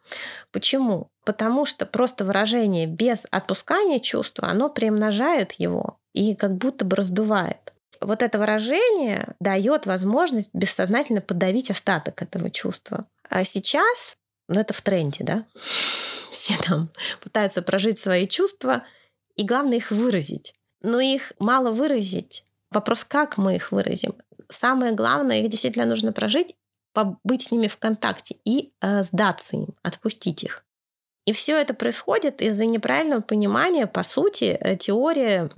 Почему? 0.53 1.11
Потому 1.25 1.67
что 1.67 1.87
просто 1.87 2.25
выражение 2.25 2.87
без 2.87 3.27
отпускания 3.33 3.99
чувства, 3.99 4.47
оно 4.47 4.69
приумножает 4.69 5.55
его 5.55 5.99
и 6.13 6.37
как 6.37 6.57
будто 6.57 6.85
бы 6.85 6.95
раздувает. 6.95 7.73
Вот 8.05 8.23
это 8.23 8.39
выражение 8.39 9.35
дает 9.41 9.87
возможность 9.87 10.51
бессознательно 10.53 11.21
подавить 11.21 11.71
остаток 11.71 12.23
этого 12.23 12.51
чувства. 12.51 13.07
А 13.29 13.45
сейчас, 13.45 14.17
ну 14.49 14.61
это 14.61 14.75
в 14.75 14.83
тренде, 14.83 15.25
да, 15.25 15.45
все 16.31 16.55
там 16.63 16.91
пытаются 17.21 17.63
прожить 17.63 17.99
свои 17.99 18.27
чувства, 18.27 18.85
и 19.37 19.45
главное 19.45 19.79
их 19.79 19.91
выразить. 19.91 20.55
Но 20.83 21.01
их 21.01 21.33
мало 21.39 21.71
выразить. 21.71 22.45
Вопрос, 22.71 23.05
как 23.05 23.39
мы 23.39 23.57
их 23.57 23.73
выразим. 23.73 24.15
Самое 24.51 24.93
главное, 24.93 25.41
их 25.41 25.49
действительно 25.49 25.87
нужно 25.87 26.13
прожить, 26.13 26.57
побыть 26.93 27.43
с 27.43 27.51
ними 27.51 27.69
в 27.69 27.77
контакте 27.79 28.37
и 28.45 28.73
э, 28.81 29.03
сдаться 29.03 29.57
им, 29.57 29.69
отпустить 29.83 30.45
их. 30.45 30.65
И 31.25 31.33
все 31.33 31.59
это 31.61 31.73
происходит 31.73 32.43
из-за 32.43 32.67
неправильного 32.67 33.21
понимания, 33.21 33.87
по 33.87 34.03
сути, 34.03 34.57
э, 34.61 34.77
теории 34.77 35.51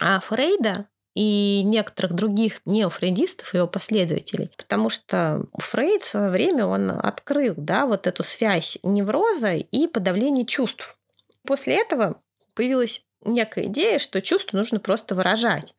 а, 0.00 0.20
Фрейда 0.20 0.86
и 1.16 1.62
некоторых 1.64 2.12
других 2.12 2.60
неофрейдистов, 2.66 3.54
его 3.54 3.66
последователей. 3.66 4.50
Потому 4.58 4.90
что 4.90 5.46
Фрейд 5.58 6.02
в 6.02 6.08
свое 6.08 6.28
время 6.28 6.66
он 6.66 6.90
открыл 6.90 7.54
да, 7.56 7.86
вот 7.86 8.06
эту 8.06 8.22
связь 8.22 8.78
невроза 8.82 9.54
и 9.54 9.88
подавления 9.88 10.44
чувств. 10.44 10.96
После 11.46 11.80
этого 11.80 12.20
появилась 12.54 13.02
некая 13.24 13.64
идея, 13.64 13.98
что 13.98 14.20
чувства 14.20 14.58
нужно 14.58 14.78
просто 14.78 15.14
выражать. 15.14 15.74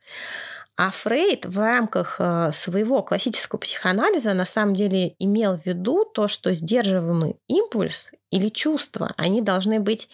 А 0.76 0.90
Фрейд 0.90 1.46
в 1.46 1.60
рамках 1.60 2.18
э, 2.20 2.52
своего 2.54 3.04
классического 3.04 3.60
психоанализа 3.60 4.34
на 4.34 4.46
самом 4.46 4.76
деле 4.76 5.16
имел 5.20 5.58
в 5.58 5.66
виду 5.66 6.04
то, 6.06 6.28
что 6.28 6.54
сдерживаемый 6.54 7.38
импульс 7.48 8.12
или 8.32 8.50
чувства, 8.50 9.14
они 9.18 9.42
должны 9.42 9.80
быть 9.80 10.10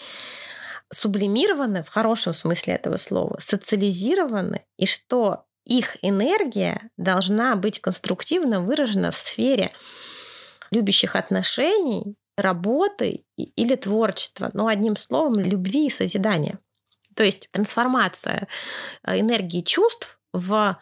сублимированы 0.94 1.84
в 1.84 1.90
хорошем 1.90 2.34
смысле 2.34 2.76
этого 2.76 2.98
слова, 2.98 3.38
социализированы, 3.40 4.64
и 4.78 4.86
что 4.86 5.46
их 5.66 5.98
энергия 6.02 6.90
должна 6.98 7.56
быть 7.56 7.80
конструктивно 7.80 8.62
выражена 8.62 9.12
в 9.12 9.18
сфере 9.18 9.72
любящих 10.72 11.16
отношений, 11.16 12.16
работы 12.38 13.26
или 13.38 13.76
творчества. 13.76 14.50
Но 14.54 14.68
одним 14.68 14.98
словом, 14.98 15.40
любви 15.40 15.88
и 15.88 15.92
созидания. 15.92 16.60
То 17.16 17.24
есть 17.24 17.50
трансформация 17.52 18.48
э, 19.06 19.20
энергии 19.20 19.62
чувств 19.62 20.20
в 20.34 20.78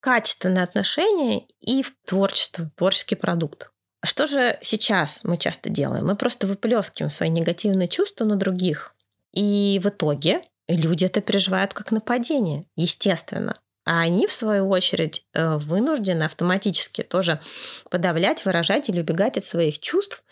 качественные 0.00 0.64
отношения 0.64 1.46
и 1.60 1.82
в 1.82 1.92
творчество, 2.04 2.70
творческий 2.76 3.14
продукт. 3.14 3.70
Что 4.04 4.26
же 4.26 4.58
сейчас 4.62 5.24
мы 5.24 5.38
часто 5.38 5.68
делаем? 5.68 6.06
Мы 6.06 6.16
просто 6.16 6.46
выплескиваем 6.46 7.10
свои 7.10 7.28
негативные 7.28 7.88
чувства 7.88 8.24
на 8.24 8.36
других. 8.36 8.95
И 9.36 9.78
в 9.84 9.88
итоге 9.88 10.40
люди 10.66 11.04
это 11.04 11.20
переживают 11.20 11.74
как 11.74 11.92
нападение, 11.92 12.66
естественно. 12.74 13.54
А 13.84 14.00
они, 14.00 14.26
в 14.26 14.32
свою 14.32 14.68
очередь, 14.68 15.24
э, 15.32 15.58
вынуждены 15.58 16.24
автоматически 16.24 17.02
тоже 17.02 17.38
подавлять, 17.88 18.44
выражать 18.44 18.88
или 18.88 19.00
убегать 19.00 19.36
от 19.36 19.44
своих 19.44 19.78
чувств. 19.78 20.24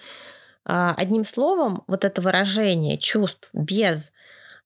А, 0.65 0.95
одним 0.97 1.25
словом, 1.25 1.85
вот 1.87 2.05
это 2.05 2.21
выражение 2.21 2.99
чувств 2.99 3.51
без 3.53 4.13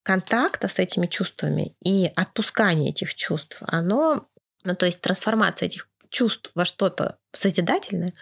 контакта 0.05 0.69
с 0.69 0.79
этими 0.79 1.07
чувствами 1.07 1.75
и 1.85 2.11
отпускания 2.15 2.91
этих 2.91 3.15
чувств, 3.15 3.59
оно, 3.67 4.27
ну 4.63 4.75
то 4.75 4.87
есть 4.87 5.03
трансформация 5.03 5.67
этих 5.67 5.89
чувств 6.09 6.51
во 6.55 6.65
что-то 6.65 7.19
созидательное, 7.33 8.15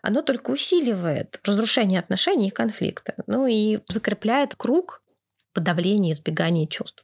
оно 0.00 0.22
только 0.22 0.52
усиливает 0.52 1.38
разрушение 1.44 1.98
отношений 1.98 2.48
и 2.48 2.52
конфликта. 2.52 3.14
Ну 3.26 3.46
и 3.46 3.80
закрепляет 3.88 4.54
круг 4.54 5.01
подавления, 5.52 6.12
избегания 6.12 6.66
чувств. 6.66 7.02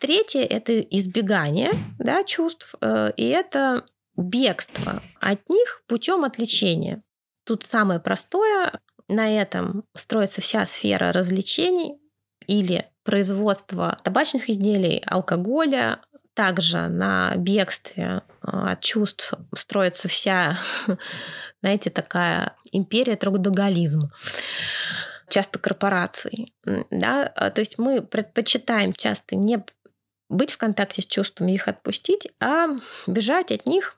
Третье– 0.00 0.42
это 0.50 0.78
избегание 0.80 1.70
да, 1.98 2.22
чувств, 2.24 2.74
э, 2.80 3.12
и 3.16 3.28
это 3.28 3.82
бегство 4.16 5.02
от 5.20 5.48
них 5.48 5.82
путем 5.86 6.24
отвлечения. 6.24 7.02
Тут 7.44 7.62
самое 7.62 8.00
простое. 8.00 8.72
На 9.08 9.40
этом 9.40 9.84
строится 9.94 10.40
вся 10.40 10.66
сфера 10.66 11.12
развлечений 11.12 11.94
или 12.46 12.86
производства 13.04 13.98
табачных 14.02 14.50
изделий, 14.50 15.02
алкоголя, 15.06 16.00
также 16.34 16.88
на 16.88 17.32
бегстве 17.36 18.22
э, 18.42 18.46
от 18.46 18.80
чувств 18.82 19.32
строится 19.54 20.08
вся, 20.08 20.58
знаете, 21.62 21.88
такая 21.88 22.54
империя 22.72 23.16
трудоголизма 23.16 24.12
часто 25.28 25.58
корпораций. 25.58 26.54
Да? 26.90 27.32
А, 27.34 27.50
то 27.50 27.60
есть 27.60 27.78
мы 27.78 28.02
предпочитаем 28.02 28.92
часто 28.92 29.36
не 29.36 29.64
быть 30.28 30.50
в 30.50 30.58
контакте 30.58 31.02
с 31.02 31.06
чувствами, 31.06 31.52
их 31.52 31.68
отпустить, 31.68 32.28
а 32.40 32.68
бежать 33.06 33.52
от 33.52 33.66
них 33.66 33.96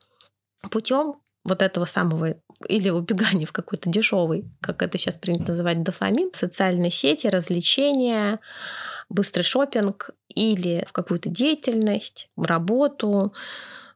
путем 0.71 1.15
вот 1.43 1.61
этого 1.61 1.85
самого 1.85 2.35
или 2.67 2.89
убегания 2.89 3.45
в 3.45 3.53
какой-то 3.53 3.89
дешевый, 3.89 4.45
как 4.61 4.83
это 4.83 4.97
сейчас 4.97 5.15
принято 5.15 5.51
называть, 5.51 5.81
дофамин, 5.81 6.31
социальные 6.33 6.91
сети, 6.91 7.27
развлечения, 7.27 8.39
быстрый 9.07 9.43
шопинг 9.43 10.11
или 10.27 10.83
в 10.87 10.91
какую-то 10.91 11.29
деятельность, 11.29 12.29
в 12.35 12.45
работу, 12.45 13.33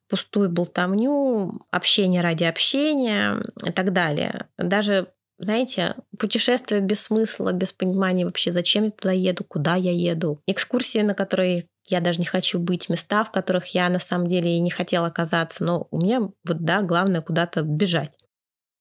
пустую 0.08 0.50
болтовню, 0.50 1.62
общение 1.72 2.22
ради 2.22 2.46
общения 2.46 3.36
и 3.66 3.72
так 3.72 3.92
далее. 3.92 4.48
Даже 4.58 5.12
знаете, 5.44 5.96
путешествие 6.18 6.82
без 6.82 7.02
смысла, 7.02 7.52
без 7.52 7.72
понимания 7.72 8.26
вообще, 8.26 8.52
зачем 8.52 8.86
я 8.86 8.92
туда 8.92 9.12
еду, 9.12 9.44
куда 9.44 9.76
я 9.76 9.92
еду. 9.92 10.42
Экскурсии, 10.48 11.00
на 11.00 11.14
которые 11.14 11.68
я 11.88 12.00
даже 12.00 12.20
не 12.20 12.26
хочу 12.26 12.60
быть, 12.60 12.90
места, 12.90 13.24
в 13.24 13.32
которых 13.32 13.68
я 13.68 13.90
на 13.90 14.00
самом 14.00 14.28
деле 14.28 14.56
и 14.56 14.62
не 14.62 14.70
хотела 14.70 15.08
оказаться, 15.08 15.64
но 15.64 15.88
у 15.92 15.98
меня 15.98 16.22
вот, 16.22 16.60
да, 16.60 16.82
главное 16.82 17.22
куда-то 17.22 17.62
бежать. 17.62 18.12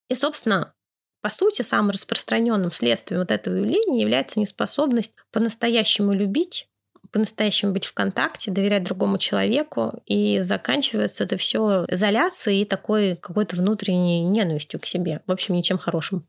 И, 0.09 0.15
собственно, 0.15 0.73
по 1.21 1.31
сути, 1.31 1.63
самым 1.63 1.91
распространенным 1.91 2.73
следствием 2.73 3.21
вот 3.21 3.31
этого 3.31 3.57
явления 3.57 4.01
является 4.01 4.41
неспособность 4.41 5.15
по-настоящему 5.31 6.13
любить, 6.13 6.69
по-настоящему 7.13 7.73
быть 7.73 7.85
в 7.85 7.95
контакте, 7.95 8.51
доверять 8.51 8.85
другому 8.85 9.19
человеку, 9.19 10.03
и 10.07 10.41
заканчивается 10.41 11.25
это 11.25 11.37
все 11.37 11.85
изоляцией 11.89 12.63
и 12.63 12.65
такой 12.65 13.17
какой-то 13.17 13.57
внутренней 13.57 14.23
ненавистью 14.23 14.81
к 14.81 14.87
себе. 14.87 15.21
В 15.27 15.33
общем, 15.33 15.55
ничем 15.55 15.79
хорошим. 15.79 16.27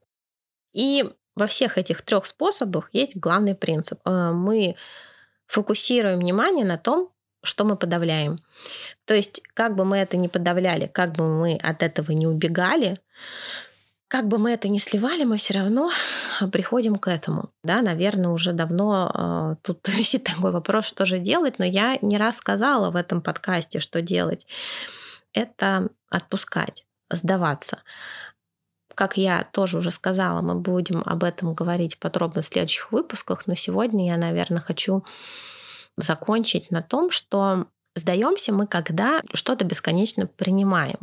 И 0.74 1.06
во 1.36 1.48
всех 1.48 1.78
этих 1.78 2.02
трех 2.02 2.26
способах 2.26 2.90
есть 2.94 3.18
главный 3.18 3.56
принцип. 3.56 4.00
Э, 4.06 4.32
мы 4.32 4.76
фокусируем 5.48 6.20
внимание 6.20 6.66
на 6.66 6.78
том, 6.78 7.10
что 7.44 7.66
мы 7.66 7.76
подавляем. 7.76 8.40
То 9.06 9.14
есть, 9.14 9.42
как 9.54 9.76
бы 9.76 9.86
мы 9.86 9.98
это 9.98 10.18
ни 10.18 10.28
подавляли, 10.28 10.88
как 10.88 11.14
бы 11.14 11.28
мы 11.28 11.56
от 11.56 11.84
этого 11.84 12.12
не 12.12 12.26
убегали, 12.26 13.00
как 14.08 14.28
бы 14.28 14.38
мы 14.38 14.52
это 14.52 14.70
ни 14.70 14.78
сливали, 14.78 15.24
мы 15.24 15.38
все 15.38 15.56
равно 15.56 15.90
приходим 16.52 16.98
к 16.98 17.08
этому. 17.08 17.50
Да, 17.64 17.82
наверное, 17.82 18.30
уже 18.30 18.54
давно 18.54 19.12
э, 19.14 19.56
тут 19.62 19.88
висит 19.98 20.24
такой 20.24 20.52
вопрос, 20.52 20.86
что 20.86 21.06
же 21.06 21.20
делать, 21.20 21.60
но 21.60 21.66
я 21.66 21.98
не 22.02 22.18
раз 22.18 22.38
сказала 22.38 22.92
в 22.92 22.96
этом 22.96 23.22
подкасте, 23.22 23.80
что 23.80 24.02
делать. 24.02 24.48
Это 25.34 25.90
отпускать, 26.10 26.86
сдаваться. 27.10 27.80
Как 28.96 29.18
я 29.18 29.48
тоже 29.52 29.78
уже 29.78 29.92
сказала, 29.92 30.42
мы 30.42 30.56
будем 30.56 31.02
об 31.06 31.24
этом 31.24 31.54
говорить 31.54 32.00
подробно 32.00 32.42
в 32.42 32.46
следующих 32.46 32.92
выпусках, 32.92 33.48
но 33.48 33.56
сегодня 33.56 34.08
я, 34.08 34.18
наверное, 34.18 34.62
хочу 34.62 35.04
закончить 35.98 36.72
на 36.72 36.82
том, 36.82 37.12
что 37.12 37.68
Сдаемся 37.96 38.52
мы, 38.52 38.66
когда 38.66 39.22
что-то 39.34 39.66
бесконечно 39.66 40.26
принимаем. 40.26 40.98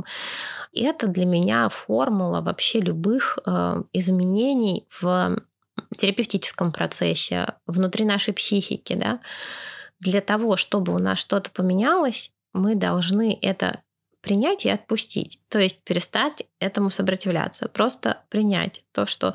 И 0.72 0.82
это 0.82 1.06
для 1.06 1.24
меня 1.24 1.68
формула 1.68 2.40
вообще 2.40 2.80
любых 2.80 3.38
э, 3.46 3.82
изменений 3.92 4.88
в 5.00 5.40
терапевтическом 5.96 6.72
процессе, 6.72 7.46
внутри 7.66 8.04
нашей 8.04 8.34
психики. 8.34 8.94
Да? 8.94 9.20
Для 10.00 10.20
того, 10.20 10.56
чтобы 10.56 10.92
у 10.92 10.98
нас 10.98 11.18
что-то 11.18 11.50
поменялось, 11.50 12.32
мы 12.52 12.74
должны 12.74 13.38
это 13.40 13.80
принять 14.20 14.66
и 14.66 14.70
отпустить. 14.70 15.40
То 15.48 15.58
есть 15.58 15.82
перестать 15.82 16.42
этому 16.58 16.90
сопротивляться. 16.90 17.68
Просто 17.68 18.22
принять 18.28 18.84
то, 18.92 19.06
что 19.06 19.34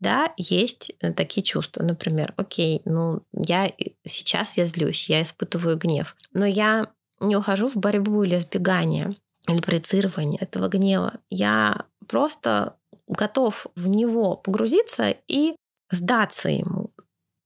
да, 0.00 0.32
есть 0.36 0.92
э, 1.00 1.12
такие 1.12 1.42
чувства. 1.42 1.82
Например, 1.82 2.34
окей, 2.36 2.82
ну, 2.84 3.22
я 3.32 3.70
сейчас 4.04 4.58
я 4.58 4.64
злюсь, 4.66 5.08
я 5.08 5.22
испытываю 5.22 5.78
гнев, 5.78 6.16
но 6.32 6.44
я 6.44 6.86
не 7.20 7.36
ухожу 7.36 7.68
в 7.68 7.76
борьбу 7.76 8.22
или 8.22 8.38
сбегание, 8.38 9.16
или 9.48 9.60
проецирование 9.60 10.40
этого 10.40 10.68
гнева. 10.68 11.20
Я 11.30 11.86
просто 12.06 12.76
готов 13.06 13.66
в 13.76 13.88
него 13.88 14.36
погрузиться 14.36 15.14
и 15.28 15.56
сдаться 15.90 16.48
ему. 16.48 16.90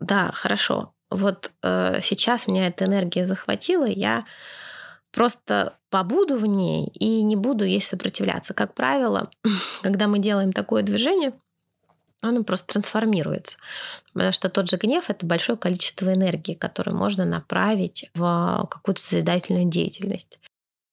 Да, 0.01 0.31
хорошо. 0.33 0.95
Вот 1.11 1.51
э, 1.63 2.01
сейчас 2.03 2.47
меня 2.47 2.67
эта 2.67 2.85
энергия 2.85 3.27
захватила, 3.27 3.87
я 3.87 4.25
просто 5.13 5.75
побуду 5.91 6.37
в 6.37 6.47
ней 6.47 6.89
и 6.95 7.23
не 7.23 7.37
буду 7.37 7.65
ей 7.65 7.83
сопротивляться. 7.83 8.55
Как 8.55 8.75
правило, 8.75 9.31
когда 9.83 10.07
мы 10.07 10.19
делаем 10.19 10.53
такое 10.53 10.83
движение, 10.83 11.33
оно 12.21 12.43
просто 12.43 12.75
трансформируется. 12.75 13.59
Потому 14.13 14.33
что 14.33 14.49
тот 14.49 14.69
же 14.69 14.77
гнев— 14.77 15.05
это 15.09 15.25
большое 15.25 15.57
количество 15.57 16.13
энергии, 16.13 16.55
которое 16.55 16.93
можно 16.93 17.25
направить 17.25 18.11
в 18.15 18.67
какую-то 18.71 19.01
созидательную 19.01 19.67
деятельность. 19.67 20.41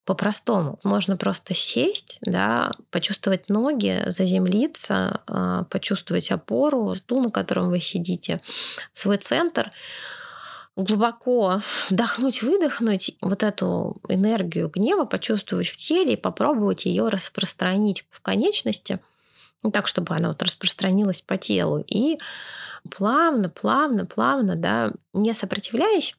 По-простому. 0.06 0.80
Можно 0.84 1.18
просто 1.18 1.56
сесть, 1.56 2.20
да, 2.22 2.72
почувствовать 2.92 3.50
ноги, 3.50 4.04
заземлиться, 4.06 5.22
а, 5.26 5.64
почувствовать 5.64 6.30
опору, 6.30 6.94
стул, 6.94 7.24
на 7.24 7.32
котором 7.32 7.70
вы 7.70 7.82
сидите, 7.82 8.40
свой 8.92 9.18
центр, 9.18 9.72
глубоко 10.76 11.62
вдохнуть, 11.90 12.42
выдохнуть 12.42 13.18
вот 13.22 13.44
эту 13.44 14.02
энергию 14.10 14.70
гнева, 14.70 15.06
почувствовать 15.06 15.68
в 15.68 15.76
теле 15.78 16.14
и 16.14 16.18
попробовать 16.18 16.86
ее 16.86 17.10
распространить 17.10 18.06
в 18.10 18.22
конечности– 18.22 19.00
ну, 19.66 19.72
так, 19.72 19.88
чтобы 19.88 20.16
она 20.16 20.28
вот 20.30 20.44
распространилась 20.44 21.24
по 21.24 21.38
телу. 21.40 21.84
И 21.88 22.20
плавно, 22.92 23.50
плавно, 23.50 24.06
плавно, 24.06 24.56
да, 24.56 24.92
не 25.12 25.34
сопротивляясь, 25.34 26.16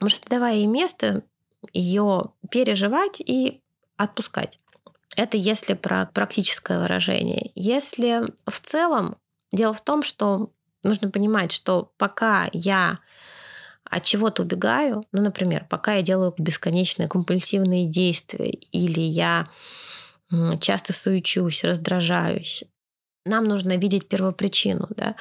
просто 0.00 0.28
давая 0.28 0.56
ей 0.56 0.66
место, 0.66 1.22
ее 1.72 2.32
переживать 2.50 3.20
и 3.20 3.60
отпускать. 3.96 4.58
Это 5.14 5.36
если 5.36 5.74
про 5.74 6.06
практическое 6.06 6.80
выражение. 6.80 7.52
Если 7.54 8.22
в 8.44 8.60
целом, 8.60 9.16
дело 9.52 9.72
в 9.72 9.80
том, 9.80 10.02
что 10.02 10.50
нужно 10.82 11.12
понимать, 11.12 11.52
что 11.52 11.92
пока 11.96 12.48
я 12.52 12.98
от 13.90 14.04
чего-то 14.04 14.42
убегаю, 14.42 15.04
ну, 15.12 15.22
например, 15.22 15.66
пока 15.68 15.94
я 15.94 16.02
делаю 16.02 16.34
бесконечные 16.38 17.08
компульсивные 17.08 17.86
действия, 17.86 18.50
или 18.72 19.00
я 19.00 19.48
часто 20.60 20.92
суечусь, 20.92 21.64
раздражаюсь. 21.64 22.64
Нам 23.24 23.44
нужно 23.44 23.76
видеть 23.76 24.08
первопричину, 24.08 24.88
да. 24.90 25.14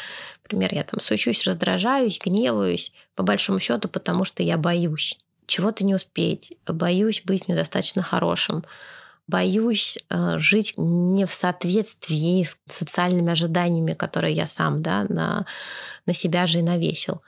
Например, 0.43 0.74
я 0.74 0.84
там 0.84 0.99
суечусь, 0.99 1.45
раздражаюсь, 1.45 2.20
гневаюсь, 2.24 2.93
по 3.15 3.24
большому 3.24 3.59
счету, 3.59 3.89
потому 3.89 4.26
что 4.26 4.43
я 4.43 4.57
боюсь 4.57 5.18
чего-то 5.47 5.84
не 5.86 5.95
успеть, 5.95 6.53
боюсь 6.68 7.24
быть 7.26 7.47
недостаточно 7.47 8.03
хорошим, 8.03 8.63
боюсь 9.28 9.97
э, 10.09 10.39
жить 10.39 10.74
не 10.78 11.26
в 11.26 11.34
соответствии 11.34 12.43
с 12.43 12.59
социальными 12.68 13.32
ожиданиями, 13.32 13.93
которые 13.93 14.34
я 14.34 14.45
сам 14.45 14.82
да, 14.82 15.05
на, 15.09 15.45
на 16.05 16.13
себя 16.13 16.47
же 16.47 16.59
и 16.59 16.61
навесил. 16.61 17.22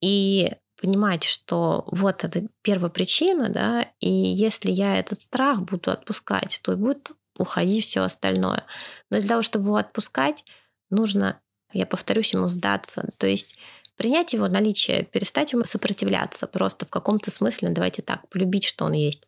И 0.00 0.52
понимать, 0.80 1.24
что 1.24 1.84
вот 1.90 2.24
это 2.24 2.46
первая 2.62 2.90
причина, 2.90 3.48
да, 3.48 3.88
и 4.00 4.10
если 4.10 4.70
я 4.70 4.96
этот 4.96 5.20
страх 5.20 5.62
буду 5.62 5.90
отпускать, 5.90 6.60
то 6.62 6.72
и 6.72 6.76
будет 6.76 7.10
уходить 7.36 7.84
все 7.84 8.00
остальное. 8.00 8.64
Но 9.10 9.18
для 9.18 9.28
того, 9.28 9.42
чтобы 9.42 9.66
его 9.66 9.76
отпускать, 9.76 10.44
нужно, 10.90 11.40
я 11.72 11.86
повторюсь, 11.86 12.32
ему 12.32 12.48
сдаться. 12.48 13.10
То 13.18 13.26
есть 13.26 13.56
принять 13.96 14.32
его 14.32 14.48
наличие, 14.48 15.02
перестать 15.04 15.52
ему 15.52 15.64
сопротивляться, 15.64 16.46
просто 16.46 16.86
в 16.86 16.90
каком-то 16.90 17.30
смысле, 17.30 17.70
давайте 17.70 18.02
так, 18.02 18.28
полюбить, 18.28 18.64
что 18.64 18.84
он 18.84 18.92
есть, 18.92 19.26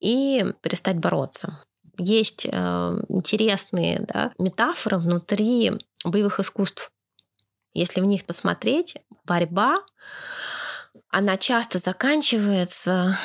и 0.00 0.44
перестать 0.62 0.98
бороться. 0.98 1.62
Есть 1.96 2.46
э, 2.46 2.50
интересные 3.08 4.00
да, 4.00 4.32
метафоры 4.38 4.98
внутри 4.98 5.72
боевых 6.04 6.40
искусств. 6.40 6.90
Если 7.72 8.00
в 8.00 8.04
них 8.04 8.26
посмотреть, 8.26 8.96
борьба 9.24 9.76
она 11.08 11.36
часто 11.36 11.78
заканчивается 11.78 13.16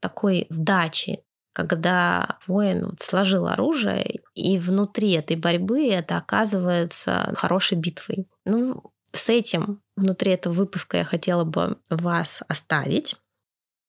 такой 0.00 0.46
сдачей, 0.48 1.24
когда 1.52 2.38
воин 2.46 2.86
вот 2.86 3.00
сложил 3.00 3.46
оружие, 3.46 4.20
и 4.34 4.58
внутри 4.58 5.12
этой 5.12 5.36
борьбы 5.36 5.88
это 5.88 6.16
оказывается 6.16 7.32
хорошей 7.36 7.76
битвой. 7.76 8.28
Ну, 8.44 8.92
с 9.12 9.28
этим 9.28 9.82
внутри 9.96 10.32
этого 10.32 10.54
выпуска 10.54 10.98
я 10.98 11.04
хотела 11.04 11.44
бы 11.44 11.78
вас 11.90 12.42
оставить. 12.48 13.16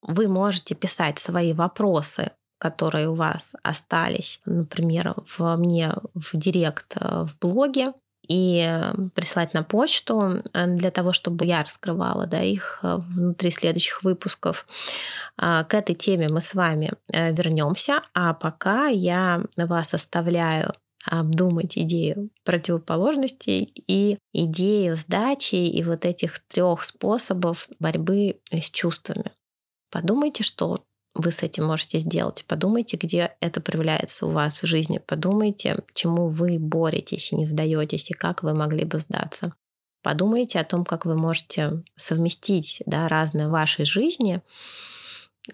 Вы 0.02 0.28
можете 0.28 0.76
писать 0.76 1.20
свои 1.20 1.54
вопросы 1.54 2.32
которые 2.64 3.10
у 3.10 3.14
вас 3.14 3.56
остались, 3.62 4.40
например, 4.46 5.16
в 5.38 5.58
мне 5.58 5.94
в 6.14 6.30
директ 6.38 6.96
э, 6.96 7.26
в 7.26 7.38
блоге 7.38 7.92
и 8.28 8.82
прислать 9.16 9.54
на 9.54 9.64
почту 9.64 10.42
э, 10.54 10.68
для 10.68 10.92
того, 10.92 11.14
чтобы 11.14 11.46
я 11.46 11.64
раскрывала 11.64 12.26
да, 12.26 12.42
их 12.42 12.80
э, 12.84 12.98
внутри 12.98 13.52
следующих 13.52 14.04
выпусков. 14.04 14.66
А, 15.38 15.64
к 15.64 15.74
этой 15.74 15.96
теме 15.96 16.30
мы 16.30 16.42
с 16.42 16.54
вами 16.54 16.94
э, 17.12 17.34
вернемся, 17.34 18.02
а 18.14 18.34
пока 18.34 18.88
я 18.88 19.44
вас 19.58 19.94
оставляю 19.94 20.74
обдумать 21.06 21.78
идею 21.78 22.30
противоположностей 22.46 23.74
и 23.88 24.18
идею 24.32 24.96
сдачи 24.96 25.56
и 25.56 25.84
вот 25.84 26.06
этих 26.06 26.40
трех 26.48 26.86
способов 26.86 27.68
борьбы 27.80 28.40
с 28.52 28.70
чувствами. 28.70 29.34
Подумайте, 29.92 30.44
что 30.44 30.86
вы 31.16 31.32
с 31.32 31.44
этим 31.44 31.66
можете 31.66 32.00
сделать. 32.00 32.44
Подумайте, 32.48 32.98
где 32.98 33.36
это 33.40 33.62
проявляется 33.62 34.26
у 34.26 34.32
вас 34.32 34.64
в 34.64 34.66
жизни. 34.66 35.00
Подумайте, 35.06 35.78
чему 35.94 36.28
вы 36.28 36.58
боретесь 36.60 37.32
и 37.32 37.36
не 37.36 37.46
сдаетесь, 37.46 38.10
и 38.10 38.14
как 38.14 38.44
вы 38.44 38.54
могли 38.54 38.84
бы 38.84 39.00
сдаться. 39.00 39.54
Подумайте 40.02 40.60
о 40.60 40.66
том, 40.66 40.84
как 40.84 41.06
вы 41.06 41.16
можете 41.16 41.84
совместить 41.96 42.82
да, 42.86 43.08
разные 43.08 43.48
вашей 43.48 43.86
жизни, 43.86 44.42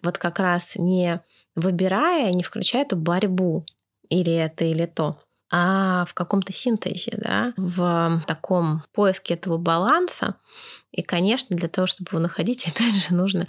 вот 0.02 0.18
как 0.18 0.40
раз 0.40 0.76
не 0.76 1.22
выбирая, 1.56 2.32
не 2.32 2.44
включая 2.44 2.84
эту 2.84 2.96
борьбу 2.96 3.66
или 4.10 4.34
это, 4.34 4.66
или 4.66 4.86
то, 4.86 5.20
а 5.52 6.06
в 6.06 6.14
каком-то 6.14 6.54
синтезе, 6.54 7.14
да, 7.18 7.54
в 7.58 8.22
таком 8.28 8.84
поиске 8.94 9.34
этого 9.34 9.58
баланса. 9.58 10.36
И, 10.92 11.02
конечно, 11.02 11.56
для 11.56 11.70
того, 11.70 11.88
чтобы 11.88 12.10
его 12.12 12.20
находить, 12.20 12.68
опять 12.68 12.96
же, 12.96 13.14
нужно 13.14 13.48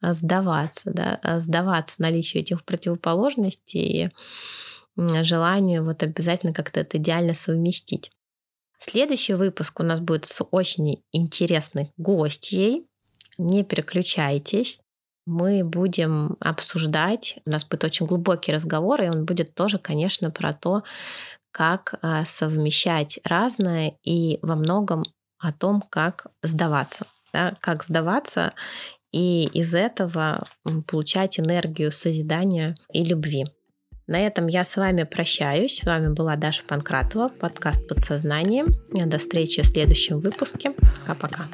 а, 0.00 0.14
сдаваться, 0.14 0.90
да, 0.92 1.18
а, 1.22 1.40
сдаваться 1.40 2.02
наличию 2.02 2.42
этих 2.42 2.64
противоположностей 2.64 4.04
и 4.04 4.10
желанию 5.22 5.84
вот 5.84 6.02
обязательно 6.02 6.52
как-то 6.52 6.80
это 6.80 6.98
идеально 6.98 7.34
совместить. 7.34 8.10
Следующий 8.80 9.34
выпуск 9.34 9.78
у 9.78 9.84
нас 9.84 10.00
будет 10.00 10.26
с 10.26 10.44
очень 10.50 11.04
интересной 11.12 11.92
гостьей. 11.96 12.84
Не 13.38 13.62
переключайтесь 13.62 14.80
мы 15.28 15.62
будем 15.62 16.36
обсуждать, 16.40 17.38
у 17.44 17.50
нас 17.50 17.64
будет 17.66 17.84
очень 17.84 18.06
глубокий 18.06 18.50
разговор, 18.50 19.02
и 19.02 19.08
он 19.08 19.26
будет 19.26 19.54
тоже, 19.54 19.78
конечно, 19.78 20.30
про 20.30 20.54
то, 20.54 20.82
как 21.50 21.98
а, 22.00 22.24
совмещать 22.24 23.20
разное 23.24 23.98
и 24.02 24.38
во 24.40 24.56
многом 24.56 25.04
о 25.38 25.52
том, 25.52 25.82
как 25.88 26.26
сдаваться. 26.42 27.06
Да, 27.32 27.54
как 27.60 27.84
сдаваться 27.84 28.54
и 29.12 29.46
из 29.46 29.74
этого 29.74 30.42
получать 30.86 31.38
энергию 31.38 31.92
созидания 31.92 32.74
и 32.92 33.04
любви. 33.04 33.44
На 34.06 34.26
этом 34.26 34.46
я 34.46 34.64
с 34.64 34.76
вами 34.76 35.02
прощаюсь. 35.02 35.80
С 35.80 35.84
вами 35.84 36.12
была 36.12 36.36
Даша 36.36 36.64
Панкратова, 36.64 37.28
подкаст 37.28 37.86
«Подсознание». 37.86 38.64
До 38.92 39.18
встречи 39.18 39.62
в 39.62 39.66
следующем 39.66 40.20
выпуске. 40.20 40.70
Пока-пока. 41.04 41.48